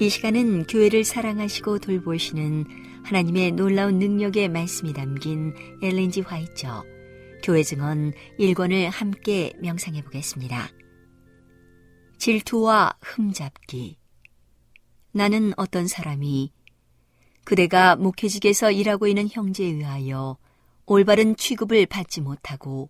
[0.00, 2.66] 이 시간은 교회를 사랑하시고 돌보시는
[3.02, 6.84] 하나님의 놀라운 능력의 말씀이 담긴 엘렌지 화이처
[7.42, 10.68] 교회 증언 1권을 함께 명상해 보겠습니다.
[12.18, 13.98] 질투와 흠잡기
[15.10, 16.52] 나는 어떤 사람이
[17.42, 20.38] 그대가 목회직에서 일하고 있는 형제에 의하여
[20.86, 22.88] 올바른 취급을 받지 못하고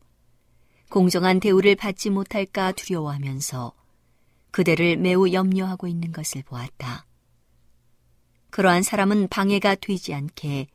[0.91, 3.78] 공정한 대우를 받지 못할까 두려워하면서
[4.51, 7.07] 그대를 매우 염려하고 있는 것을 보았다.
[8.51, 10.67] 그러한 사람은 방해가 되지 않게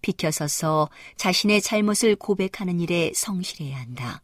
[0.00, 4.22] 비켜서서 자신의 잘못을 고백하는 일에 성실해야 한다.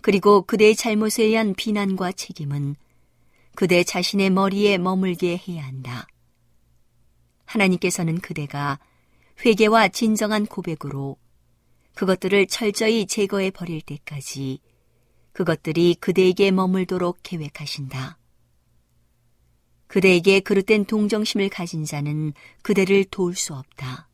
[0.00, 2.76] 그리고 그대의 잘못에 의한 비난과 책임은
[3.54, 6.06] 그대 자신의 머리에 머물게 해야 한다.
[7.46, 8.78] 하나님께서는 그대가
[9.44, 11.16] 회개와 진정한 고백으로
[11.94, 14.60] 그것들을 철저히 제거해 버릴 때까지
[15.38, 18.18] 그것들이 그대에게 머물도록 계획하신다.
[19.86, 22.32] 그대에게 그릇된 동정심을 가진 자는
[22.62, 24.08] 그대를 도울 수 없다.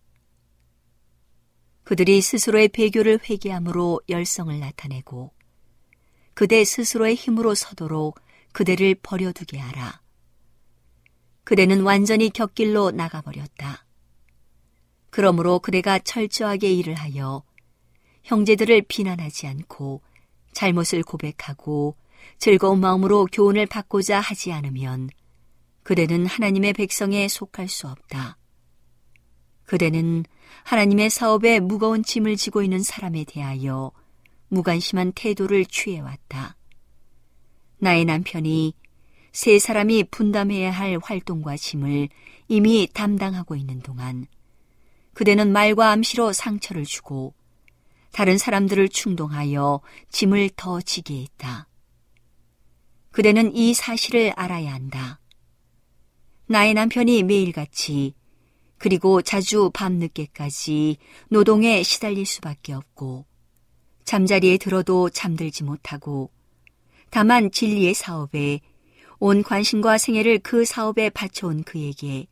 [1.85, 5.33] 그들이 스스로의 배교를 회개함으로 열성을 나타내고
[6.35, 8.21] 그대 스스로의 힘으로 서도록
[8.53, 10.03] 그대를 버려두게 하라.
[11.45, 13.87] 그대는 완전히 곁길로 나가버렸다.
[15.09, 17.43] 그러므로 그대가 철저하게 일을 하여
[18.25, 20.03] 형제들을 비난하지 않고
[20.55, 21.97] 잘못을 고백하고
[22.39, 25.11] 즐거운 마음으로 교훈을 받고자 하지 않으면
[25.83, 28.39] 그대는 하나님의 백성에 속할 수 없다.
[29.67, 30.25] 그대는
[30.65, 33.93] 하나님의 사업에 무거운 짐을 지고 있는 사람에 대하여
[34.49, 36.57] 무관심한 태도를 취해왔다.
[37.79, 38.75] 나의 남편이
[39.33, 42.09] 세 사람이 분담해야 할 활동과 짐을
[42.49, 44.27] 이미 담당하고 있는 동안
[45.13, 47.35] 그대는 말과 암시로 상처를 주고
[48.15, 51.69] 다른 사람들을 충동하여 짐을 더 지게 했다.
[53.11, 55.21] 그대는 이 사실을 알아야 한다.
[56.47, 58.15] 나의 남편이 매일같이
[58.79, 60.97] 그리고 자주 밤늦게까지
[61.29, 63.27] 노동에 시달릴 수밖에 없고
[64.05, 66.31] 잠자리에 들어도 잠들지 못하고
[67.11, 68.61] 다만 진리의 사업에
[69.19, 72.29] 온 관심과 생애를 그 사업에 바쳐온 그에게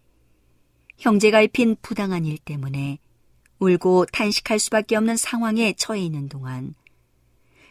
[0.98, 3.00] 형제가 입힌 부당한 일 때문에
[3.62, 6.74] 울고 탄식할 수밖에 없는 상황에 처해 있는 동안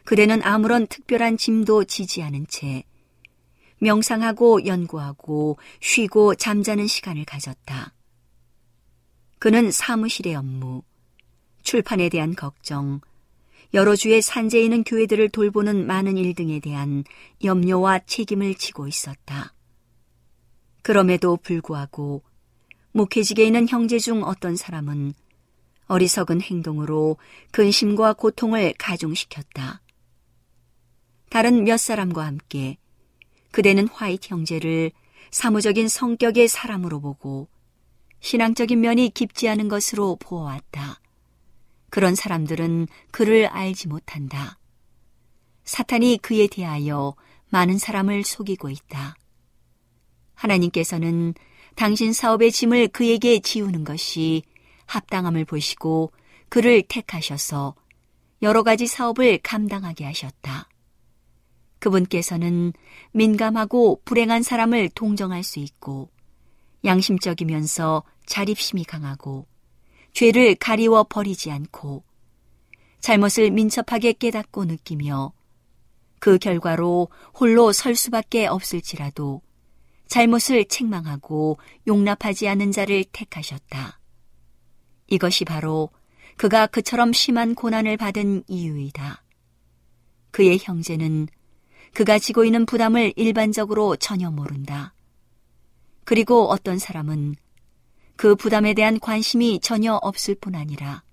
[0.05, 2.83] 그대는 아무런 특별한 짐도 지지 않은 채
[3.79, 7.93] 명상하고 연구하고 쉬고 잠자는 시간을 가졌다.
[9.39, 10.83] 그는 사무실의 업무,
[11.63, 13.01] 출판에 대한 걱정,
[13.73, 17.03] 여러 주의 산재에 있는 교회들을 돌보는 많은 일 등에 대한
[17.43, 19.53] 염려와 책임을 지고 있었다.
[20.83, 22.21] 그럼에도 불구하고
[22.91, 25.13] 목회직에 있는 형제 중 어떤 사람은
[25.91, 27.17] 어리석은 행동으로
[27.51, 29.81] 근심과 고통을 가중시켰다.
[31.29, 32.77] 다른 몇 사람과 함께
[33.51, 34.91] 그대는 화이트 형제를
[35.31, 37.49] 사무적인 성격의 사람으로 보고
[38.21, 41.01] 신앙적인 면이 깊지 않은 것으로 보아왔다.
[41.89, 44.57] 그런 사람들은 그를 알지 못한다.
[45.65, 47.15] 사탄이 그에 대하여
[47.49, 49.15] 많은 사람을 속이고 있다.
[50.35, 51.33] 하나님께서는
[51.75, 54.43] 당신 사업의 짐을 그에게 지우는 것이
[54.91, 56.11] 합당함을 보시고
[56.49, 57.75] 그를 택하셔서
[58.41, 60.67] 여러 가지 사업을 감당하게 하셨다.
[61.79, 62.73] 그분께서는
[63.13, 66.09] 민감하고 불행한 사람을 동정할 수 있고
[66.83, 69.47] 양심적이면서 자립심이 강하고
[70.13, 72.03] 죄를 가리워 버리지 않고
[72.99, 75.31] 잘못을 민첩하게 깨닫고 느끼며
[76.19, 77.07] 그 결과로
[77.39, 79.41] 홀로 설 수밖에 없을지라도
[80.07, 84.00] 잘못을 책망하고 용납하지 않는 자를 택하셨다.
[85.11, 85.89] 이것이 바로
[86.37, 89.21] 그가 그처럼 심한 고난을 받은 이유이다.
[90.31, 91.27] 그의 형제는
[91.93, 94.93] 그가 지고 있는 부담을 일반적으로 전혀 모른다.
[96.05, 97.35] 그리고 어떤 사람은
[98.15, 101.03] 그 부담에 대한 관심이 전혀 없을 뿐 아니라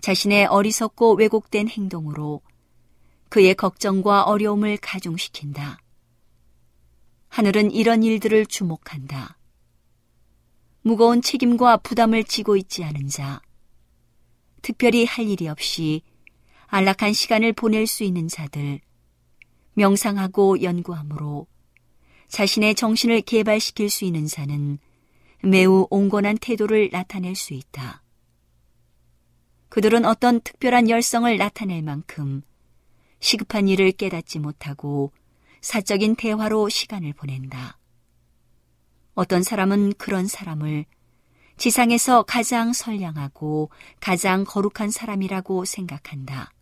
[0.00, 2.42] 자신의 어리석고 왜곡된 행동으로
[3.28, 5.78] 그의 걱정과 어려움을 가중시킨다.
[7.28, 9.36] 하늘은 이런 일들을 주목한다.
[10.86, 13.40] 무거운 책임과 부담을 지고 있지 않은 자,
[14.60, 16.02] 특별히 할 일이 없이
[16.66, 18.80] 안락한 시간을 보낼 수 있는 자들,
[19.72, 21.46] 명상하고 연구함으로
[22.28, 24.78] 자신의 정신을 개발시킬 수 있는 자는
[25.42, 28.02] 매우 온건한 태도를 나타낼 수 있다.
[29.70, 32.42] 그들은 어떤 특별한 열성을 나타낼 만큼
[33.20, 35.12] 시급한 일을 깨닫지 못하고
[35.62, 37.78] 사적인 대화로 시간을 보낸다.
[39.14, 40.84] 어떤 사람은 그런 사람을
[41.56, 46.52] 지상에서 가장 선량하고 가장 거룩한 사람이라고 생각한다.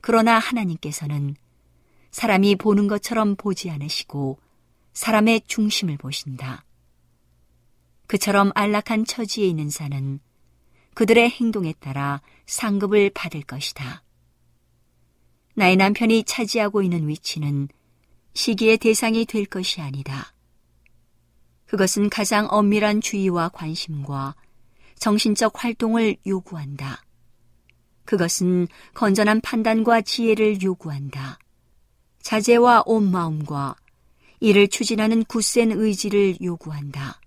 [0.00, 1.36] 그러나 하나님께서는
[2.10, 4.38] 사람이 보는 것처럼 보지 않으시고
[4.92, 6.64] 사람의 중심을 보신다.
[8.06, 10.20] 그처럼 안락한 처지에 있는 자는
[10.94, 14.02] 그들의 행동에 따라 상급을 받을 것이다.
[15.54, 17.68] 나의 남편이 차지하고 있는 위치는
[18.34, 20.31] 시기의 대상이 될 것이 아니다.
[21.72, 24.34] 그것은 가장 엄밀한 주의와 관심과
[24.98, 27.02] 정신적 활동을 요구한다.
[28.04, 31.38] 그것은 건전한 판단과 지혜를 요구한다.
[32.20, 33.76] 자제와 온 마음과
[34.40, 37.22] 이를 추진하는 굳센 의지를 요구한다.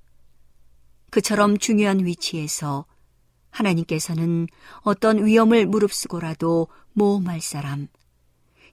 [1.10, 2.86] 그처럼 중요한 위치에서
[3.50, 4.46] 하나님께서는
[4.82, 7.88] 어떤 위험을 무릅쓰고라도 모험할 사람,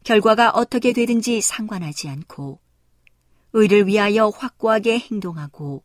[0.05, 2.61] 결과가 어떻게 되든지 상관하지 않고
[3.53, 5.85] 의를 위하여 확고하게 행동하고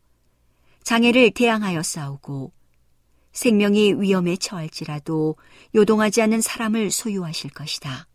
[0.83, 2.53] 장애를 대항하여 싸우고
[3.33, 5.35] 생명이 위험에 처할지라도
[5.75, 8.07] 요동하지 않는 사람을 소유하실 것이다.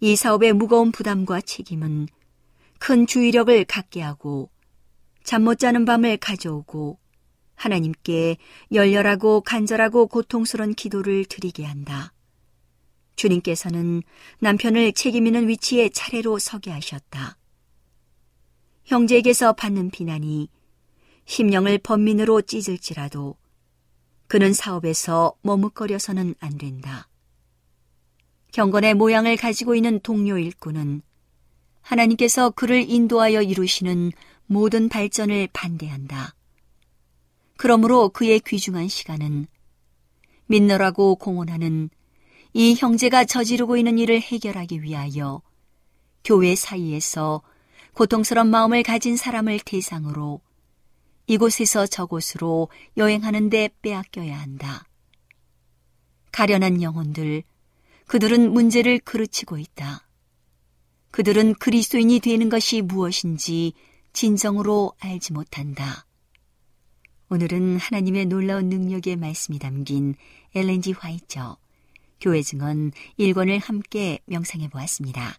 [0.00, 2.08] 이 사업의 무거운 부담과 책임은
[2.78, 4.50] 큰 주의력을 갖게 하고
[5.22, 6.98] 잠 못 자는 밤을 가져오고
[7.54, 8.36] 하나님께
[8.72, 12.12] 열렬하고 간절하고 고통스러운 기도를 드리게 한다.
[13.14, 14.02] 주님께서는
[14.40, 17.36] 남편을 책임 있는 위치에 차례로 서게 하셨다.
[18.84, 20.48] 형제에게서 받는 비난이
[21.24, 23.36] 심령을 번민으로 찢을지라도
[24.26, 27.08] 그는 사업에서 머뭇거려서는 안 된다.
[28.52, 31.02] 경건의 모양을 가지고 있는 동료 일꾼은
[31.80, 34.12] 하나님께서 그를 인도하여 이루시는
[34.46, 36.34] 모든 발전을 반대한다.
[37.56, 39.46] 그러므로 그의 귀중한 시간은
[40.46, 41.90] 믿노라고 공언하는
[42.52, 45.40] 이 형제가 저지르고 있는 일을 해결하기 위하여
[46.24, 47.42] 교회 사이에서
[47.94, 50.40] 고통스러운 마음을 가진 사람을 대상으로
[51.26, 54.84] 이곳에서 저곳으로 여행하는데 빼앗겨야 한다.
[56.32, 57.42] 가련한 영혼들,
[58.06, 60.06] 그들은 문제를 그르치고 있다.
[61.10, 63.74] 그들은 그리스도인이 되는 것이 무엇인지
[64.14, 66.06] 진정으로 알지 못한다.
[67.28, 70.14] 오늘은 하나님의 놀라운 능력의 말씀이 담긴
[70.54, 71.58] 엘렌지 화이처
[72.20, 75.38] 교회 증언 1권을 함께 명상해 보았습니다.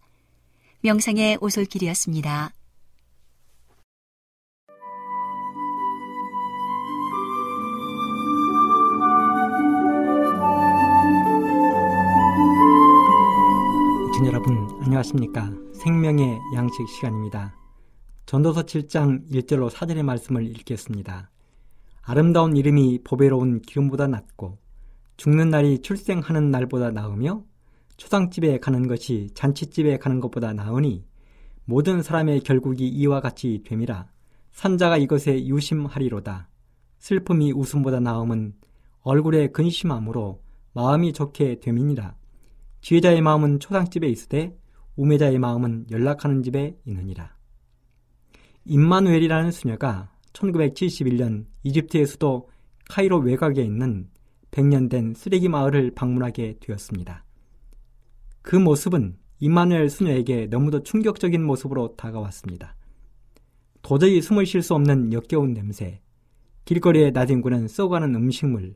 [0.86, 2.52] 명상의 오솔길이었습니다.
[14.14, 15.54] 진 여러분 안녕하십니까?
[15.74, 17.56] 생명의 양식 시간입니다.
[18.26, 21.30] 전도서 7장 1절로 4절의 말씀을 읽겠습니다.
[22.02, 24.58] 아름다운 이름이 보배로운 기름보다 낫고
[25.16, 27.46] 죽는 날이 출생하는 날보다 나으며
[27.98, 31.06] 초상집에 가는 것이 잔치집에 가는 것보다 나으니
[31.66, 34.08] 모든 사람의 결국이 이와 같이 됨이라
[34.54, 36.48] 산자가 이것에 유심하리로다.
[37.00, 38.54] 슬픔이 웃음보다 나음은
[39.02, 40.42] 얼굴에 근심함으로
[40.74, 42.16] 마음이 좋게 됨이니라.
[42.82, 44.58] 지혜자의 마음은 초상집에 있으되
[44.96, 47.36] 우매자의 마음은 연락하는 집에 있느니라.
[48.66, 52.50] 임마누엘이라는 수녀가 1971년 이집트의 수도
[52.90, 54.10] 카이로 외곽에 있는
[54.52, 57.26] 100년 된 쓰레기 마을을 방문하게 되었습니다.
[58.44, 62.76] 그 모습은 이마누엘 수녀에게 너무도 충격적인 모습으로 다가왔습니다.
[63.82, 66.02] 도저히 숨을 쉴 수 없는 역겨운 냄새,
[66.66, 68.76] 길거리에 나뒹구는 썩어가는 음식물,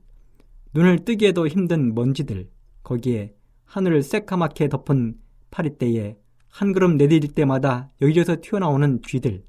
[0.73, 2.49] 눈을 뜨기에도 힘든 먼지들,
[2.83, 3.33] 거기에
[3.65, 5.17] 하늘을 새까맣게 덮은
[5.51, 9.43] 파리떼에 한 걸음 내디딜 때마다 여기저기서 튀어나오는 쥐들,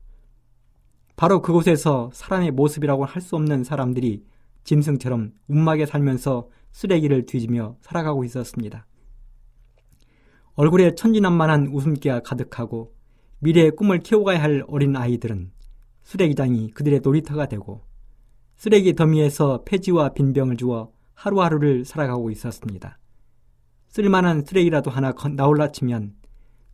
[1.17, 4.25] 바로 그곳에서 사람의 모습이라고 할 수 없는 사람들이
[4.65, 8.88] 짐승처럼 운막에 살면서 쓰레기를 뒤지며 살아가고 있었습니다.
[10.61, 12.93] 얼굴에 천진난만한 웃음기가 가득하고
[13.39, 15.53] 미래의 꿈을 키워가야 할 어린 아이들은
[16.03, 17.85] 쓰레기장이 그들의 놀이터가 되고
[18.57, 22.99] 쓰레기 더미에서 폐지와 빈병을 주어 하루하루를 살아가고 있었습니다.
[23.87, 26.17] 쓸만한 쓰레기라도 하나 나올라 치면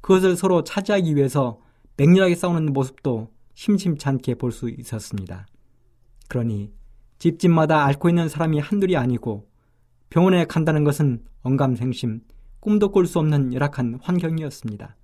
[0.01, 1.61] 그것을 서로 차지하기 위해서
[1.99, 5.47] 맹렬하게 싸우는 모습도 심심찮게 볼 수 있었습니다.
[6.29, 6.73] 그러니
[7.19, 9.47] 집집마다 앓고 있는 사람이 한둘이 아니고
[10.09, 12.23] 병원에 간다는 것은 언감생심,
[12.65, 14.97] 꿈도 꿀 수 없는 열악한 환경이었습니다.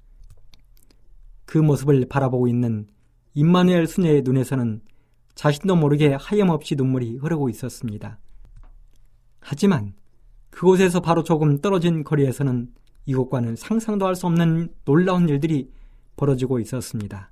[1.45, 2.87] 그 모습을 바라보고 있는
[3.35, 4.81] 임마누엘 수녀의 눈에서는
[5.35, 8.19] 자신도 모르게 하염없이 눈물이 흐르고 있었습니다.
[9.41, 9.93] 하지만
[10.49, 12.73] 그곳에서 바로 조금 떨어진 거리에서는
[13.05, 15.71] 이곳과는 상상도 할 수 없는 놀라운 일들이
[16.17, 17.31] 벌어지고 있었습니다.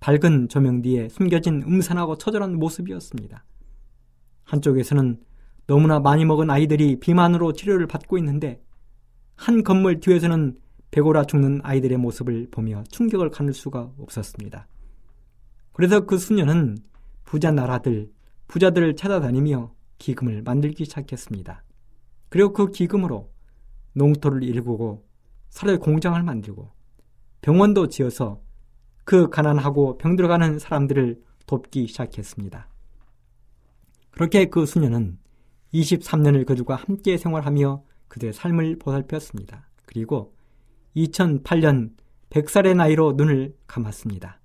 [0.00, 3.44] 밝은 조명 뒤에 숨겨진 음산하고 처절한 모습이었습니다.
[4.44, 5.20] 한쪽에서는
[5.66, 8.62] 너무나 많이 먹은 아이들이 비만으로 치료를 받고 있는데
[9.38, 10.58] 한 건물 뒤에서는
[10.90, 14.66] 배고라 죽는 아이들의 모습을 보며 충격을 가눌 수가 없었습니다.
[15.72, 16.76] 그래서 그 수녀는
[17.24, 18.10] 부자 나라들,
[18.48, 21.62] 부자들을 찾아다니며 기금을 만들기 시작했습니다.
[22.28, 23.30] 그리고 그 기금으로
[23.92, 25.06] 농토를 일구고
[25.50, 26.70] 사료 공장을 만들고
[27.40, 28.40] 병원도 지어서
[29.04, 32.68] 그 가난하고 병들어가는 사람들을 돕기 시작했습니다.
[34.10, 35.16] 그렇게 그 수녀는
[35.72, 39.68] 23년을 그들과 함께 생활하며 그들의 삶을 보살폈습니다.
[39.86, 40.34] 그리고
[40.96, 41.96] 2008년
[42.30, 44.40] 100살의 나이로 눈을 감았습니다.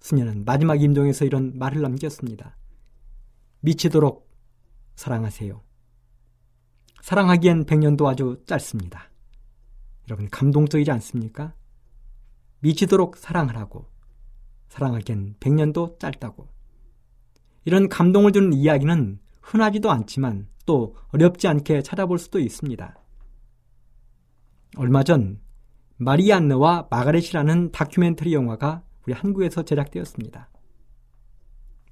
[0.00, 2.56] 수녀는 마지막 임종에서 이런 말을 남겼습니다.
[3.60, 4.30] 미치도록
[4.96, 5.62] 사랑하세요.
[7.02, 9.10] 사랑하기엔 100년도 아주 짧습니다.
[10.08, 11.54] 여러분 감동적이지 않습니까?
[12.60, 13.86] 미치도록 사랑하라고.
[14.68, 16.48] 사랑하기엔 100년도 짧다고.
[17.64, 22.96] 이런 감동을 주는 이야기는 흔하지도 않지만 또 어렵지 않게 찾아볼 수도 있습니다.
[24.76, 25.40] 얼마 전
[25.98, 30.50] 마리안느와 마가렛이라는 다큐멘터리 영화가 우리 한국에서 제작되었습니다.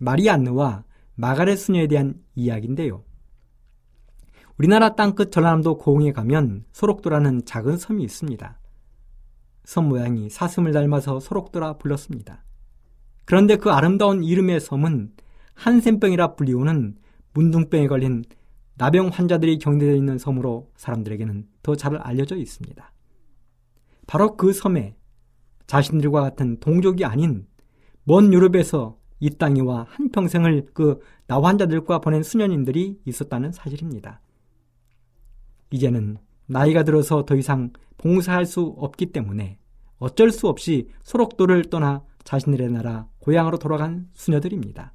[0.01, 0.83] 마리안느와
[1.15, 3.05] 마가렛 수녀에 대한 이야기인데요.
[4.59, 8.59] 우리나라 땅끝 전라남도 고흥에 가면 소록도라는 작은 섬이 있습니다.
[9.65, 12.45] 섬 모양이 사슴을 닮아서 소록도라 불렀습니다.
[13.25, 15.13] 그런데 그 아름다운 이름의 섬은
[15.55, 16.99] 한센병이라 불리우는
[17.35, 18.25] 문둥병에 걸린
[18.77, 22.93] 나병 환자들이 격리되어 있는 섬으로 사람들에게는 더 잘 알려져 있습니다.
[24.07, 24.97] 바로 그 섬에
[25.67, 27.47] 자신들과 같은 동족이 아닌
[28.05, 34.21] 먼 유럽에서 이 땅에 와 한평생을 그 나환자들과 보낸 수녀님들이 있었다는 사실입니다.
[35.71, 39.59] 이제는 나이가 들어서 더 이상 봉사할 수 없기 때문에
[39.99, 44.93] 어쩔 수 없이 소록도를 떠나 자신들의 나라 고향으로 돌아간 수녀들입니다.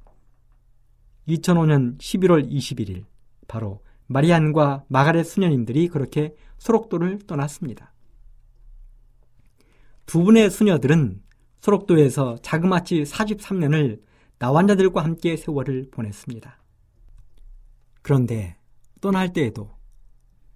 [1.28, 3.04] 2005년 11월 21일
[3.46, 7.92] 바로 마리안과 마가렛 수녀님들이 그렇게 소록도를 떠났습니다.
[10.06, 11.22] 두 분의 수녀들은
[11.60, 14.00] 소록도에서 자그마치 43년을
[14.38, 16.58] 나환자들과 함께 세월을 보냈습니다.
[18.02, 18.56] 그런데
[19.00, 19.70] 떠날 때에도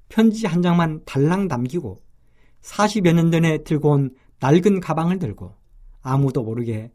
[0.08, 2.02] 편지 한 장만 달랑 남기고
[2.62, 5.54] 40여 년 전에 들고 온 낡은 가방을 들고
[6.02, 6.92] 아무도 모르게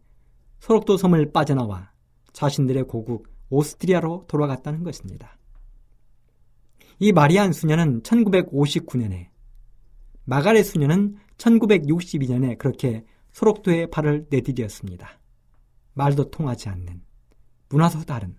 [0.59, 1.91] 소록도 섬을 빠져나와
[2.33, 5.37] 자신들의 고국 오스트리아로 돌아갔다는 것입니다.
[6.99, 9.27] 이 마리안 수녀는 1959년에
[10.25, 15.07] 마가렛 수녀는 1962년에 그렇게 소록도에 발을 내디뎠습니다.
[15.93, 17.01] 말도 통하지 않는
[17.69, 18.35] 문화도 다른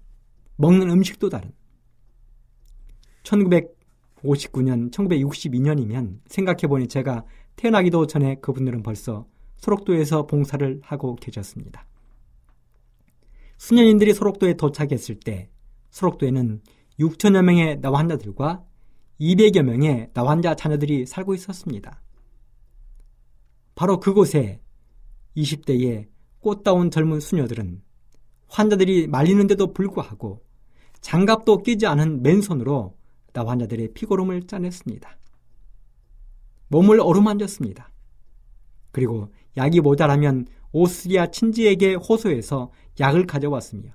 [0.56, 1.52] 먹는 음식도 다른
[3.22, 7.24] 1959년 1962년이면 생각해보니 제가
[7.56, 9.26] 태어나기도 전에 그분들은 벌써
[9.58, 11.86] 소록도에서 봉사를 하고 계셨습니다.
[13.60, 15.50] 수년인들이 소록도에 도착했을 때
[15.90, 16.62] 소록도에는
[16.98, 18.64] 6천여 명의 나환자들과
[19.20, 22.00] 200여 명의 나환자 자녀들이 살고 있었습니다.
[23.74, 24.62] 바로 그곳에
[25.36, 26.06] 20대의
[26.40, 27.82] 꽃다운 젊은 수녀들은
[28.48, 30.42] 환자들이 말리는데도 불구하고
[31.02, 32.96] 장갑도 끼지 않은 맨손으로
[33.34, 35.18] 나환자들의 피고름을 짜냈습니다.
[36.68, 37.90] 몸을 어루만졌습니다.
[38.90, 42.70] 그리고 약이 모자라면 오스리아 친지에게 호소해서
[43.00, 43.90] 약을 가져왔으며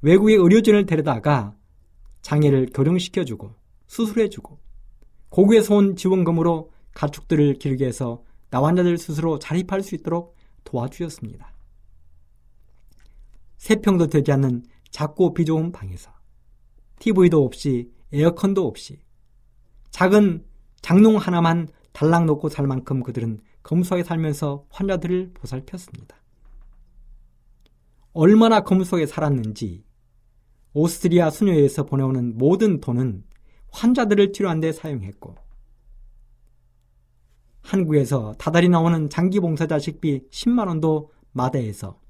[0.00, 1.54] 외국의 의료진을 데려다가
[2.22, 3.54] 장애를 교령시켜주고
[3.86, 4.58] 수술해주고
[5.28, 11.52] 고국에서 온 지원금으로 가축들을 기르게 해서 나 환자들 스스로 자립할 수 있도록 도와주셨습니다.
[13.56, 16.10] 세 평도 되지 않는 작고 비좁은 방에서
[16.98, 18.98] TV도 없이 에어컨도 없이
[19.90, 20.44] 작은
[20.80, 26.16] 장롱 하나만 달랑 놓고 살 만큼 그들은 검소하게 살면서 환자들을 보살폈습니다.
[28.16, 29.84] 얼마나 검소하게 살았는지
[30.72, 33.24] 오스트리아 수녀에서 보내오는 모든 돈은
[33.70, 35.36] 환자들을 치료한 데 사용했고
[37.60, 42.00] 한국에서 다달이 나오는 장기 봉사자 식비 10만 원도 마다에서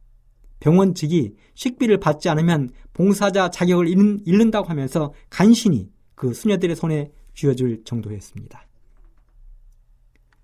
[0.60, 7.82] 병원 측이 식비를 받지 않으면 봉사자 자격을 잃는, 다고 하면서 간신히 그 수녀들의 손에 쥐어줄
[7.84, 8.64] 정도였습니다.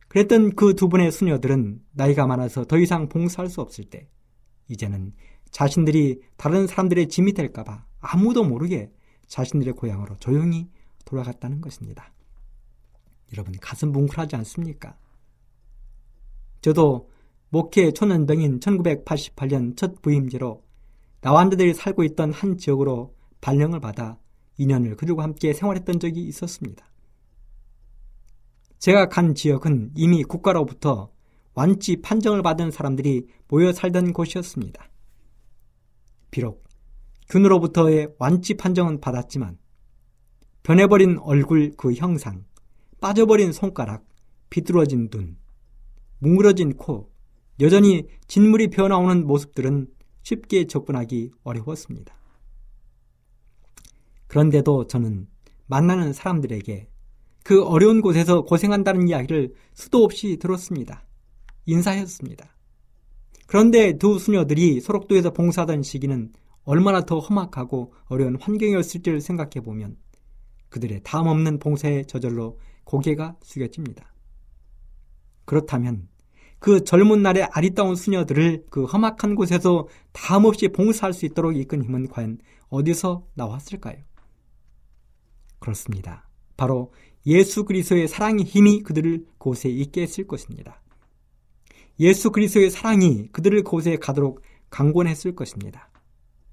[0.09, 4.09] 그랬던 그 두 분의 수녀들은 나이가 많아서 더 이상 봉사할 수 없을 때
[4.69, 5.13] 이제는
[5.53, 8.91] 자신들이 다른 사람들의 짐이 될까봐 아무도 모르게
[9.29, 10.69] 자신들의 고향으로 조용히
[11.05, 12.13] 돌아갔다는 것입니다.
[13.33, 14.97] 여러분 가슴 뭉클하지 않습니까?
[16.61, 17.09] 저도
[17.51, 20.63] 목회 초년병인 1988년 첫 부임제로
[21.21, 24.19] 나완자들이 살고 있던 한 지역으로 발령을 받아
[24.59, 26.85] 2년을 그들과 함께 생활했던 적이 있었습니다.
[28.79, 31.11] 제가 간 지역은 이미 국가로부터
[31.55, 34.92] 완치 판정을 받은 사람들이 모여 살던 곳이었습니다.
[36.33, 36.65] 비록
[37.29, 39.59] 균으로부터의 완치 판정은 받았지만
[40.65, 42.45] 변해버린 얼굴 그 형상,
[43.01, 44.05] 빠져버린 손가락,
[44.51, 45.37] 비뚤어진 눈,
[46.19, 47.13] 뭉그러진 코,
[47.61, 49.89] 여전히 진물이 변나오는 모습들은
[50.23, 52.15] 쉽게 접근하기 어려웠습니다.
[54.29, 55.29] 그런데도 저는
[55.67, 56.89] 만나는 사람들에게
[57.45, 61.05] 그 어려운 곳에서 고생한다는 이야기를 수도 없이 들었습니다.
[61.67, 62.55] 인사했습니다.
[63.53, 66.33] 그런데 두 수녀들이 소록도에서 봉사하던 시기는
[66.65, 69.99] 얼마나 더 험악하고 어려운 환경이었을지를 생각해 보면
[70.71, 74.11] 그들의 다음 없는 봉사에 저절로 고개가 숙여집니다.
[75.45, 76.09] 그렇다면
[76.61, 82.09] 그 젊은 날의 아리따운 수녀들을 그 험악한 곳에서 다음 없이 봉사할 수 있도록 이끈 힘은
[82.09, 82.39] 과연
[82.71, 83.99] 어디서 나왔을까요?
[85.59, 86.27] 그렇습니다.
[86.57, 86.95] 바로
[87.27, 90.82] 예수 그리스도의 사랑의 힘이 그들을 곳에 있게 했을 것입니다.
[92.01, 95.91] 예수 그리스도의 사랑이 그들을 곳에 가도록 강권했을 것입니다.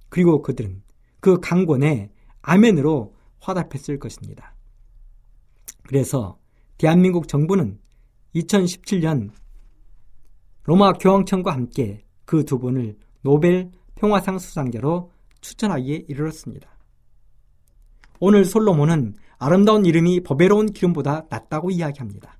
[0.10, 0.82] 그리고 그들은
[1.20, 2.12] 그 강권에
[2.42, 4.56] 아멘으로 화답했을 것입니다.
[5.84, 6.40] 그래서
[6.78, 7.80] 대한민국 정부는
[8.36, 9.32] 2017년
[10.64, 15.12] 로마 교황청과 함께 그 두 분을 노벨 평화상 수상자로
[15.42, 16.70] 추천하기에 이르렀습니다.
[18.20, 22.39] 오늘 솔로몬은 아름다운 이름이 법외로운 기름보다 낫다고 이야기합니다.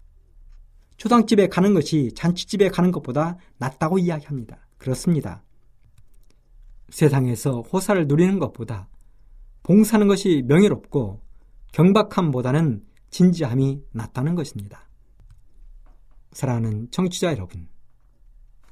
[1.00, 4.68] 초상집에 가는 것이 잔치집에 가는 것보다 낫다고 이야기합니다.
[4.78, 5.44] 그렇습니다.
[6.90, 8.90] 세상에서 호사를 누리는 것보다
[9.64, 11.22] 봉사하는 것이 명예롭고
[11.72, 14.90] 경박함보다는 진지함이 낫다는 것입니다.
[16.34, 17.70] 사랑하는 청취자 여러분,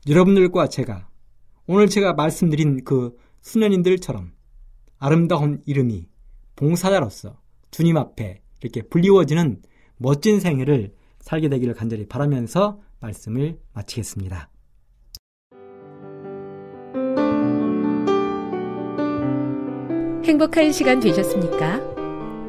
[0.08, 1.08] 여러분들과 제가
[1.66, 4.34] 오늘 제가 말씀드린 그 수녀님들처럼
[4.98, 6.10] 아름다운 이름이
[6.58, 7.40] 봉사자로서
[7.72, 9.62] 주님 앞에 이렇게 불리워지는
[9.96, 10.97] 멋진 생애를
[11.28, 14.50] 살게 되기를 간절히 바라면서 말씀을 마치겠습니다.
[20.24, 21.82] 행복한 시간 되셨습니까?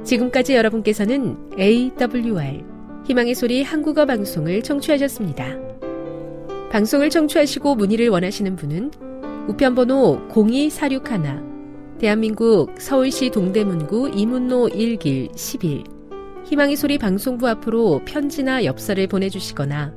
[0.04, 2.64] 지금까지 여러분께서는 AWR
[3.04, 5.58] 희망의 소리 한국어 방송을 청취하셨습니다.
[6.70, 8.92] 방송을 청취하시고 문의를 원하시는 분은
[9.48, 15.97] 우편번호 02461 대한민국 서울시 동대문구 이문로 1길 11
[16.48, 19.92] 희망의 소리 방송부 앞으로 편지나 엽서를 보내주시거나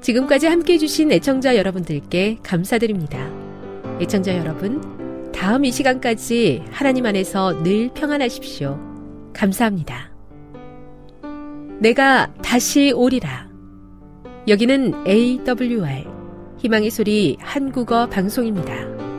[0.00, 3.30] 지금까지 함께 해주신 애청자 여러분들께 감사드립니다.
[4.00, 8.76] 애청자 여러분, 다음 이 시간까지 하나님 안에서 늘 평안하십시오.
[9.32, 10.10] 감사합니다.
[11.78, 13.48] 내가 다시 오리라.
[14.48, 16.19] 여기는 AWR,
[16.60, 19.09] 희망의 소리 한국어 방송입니다.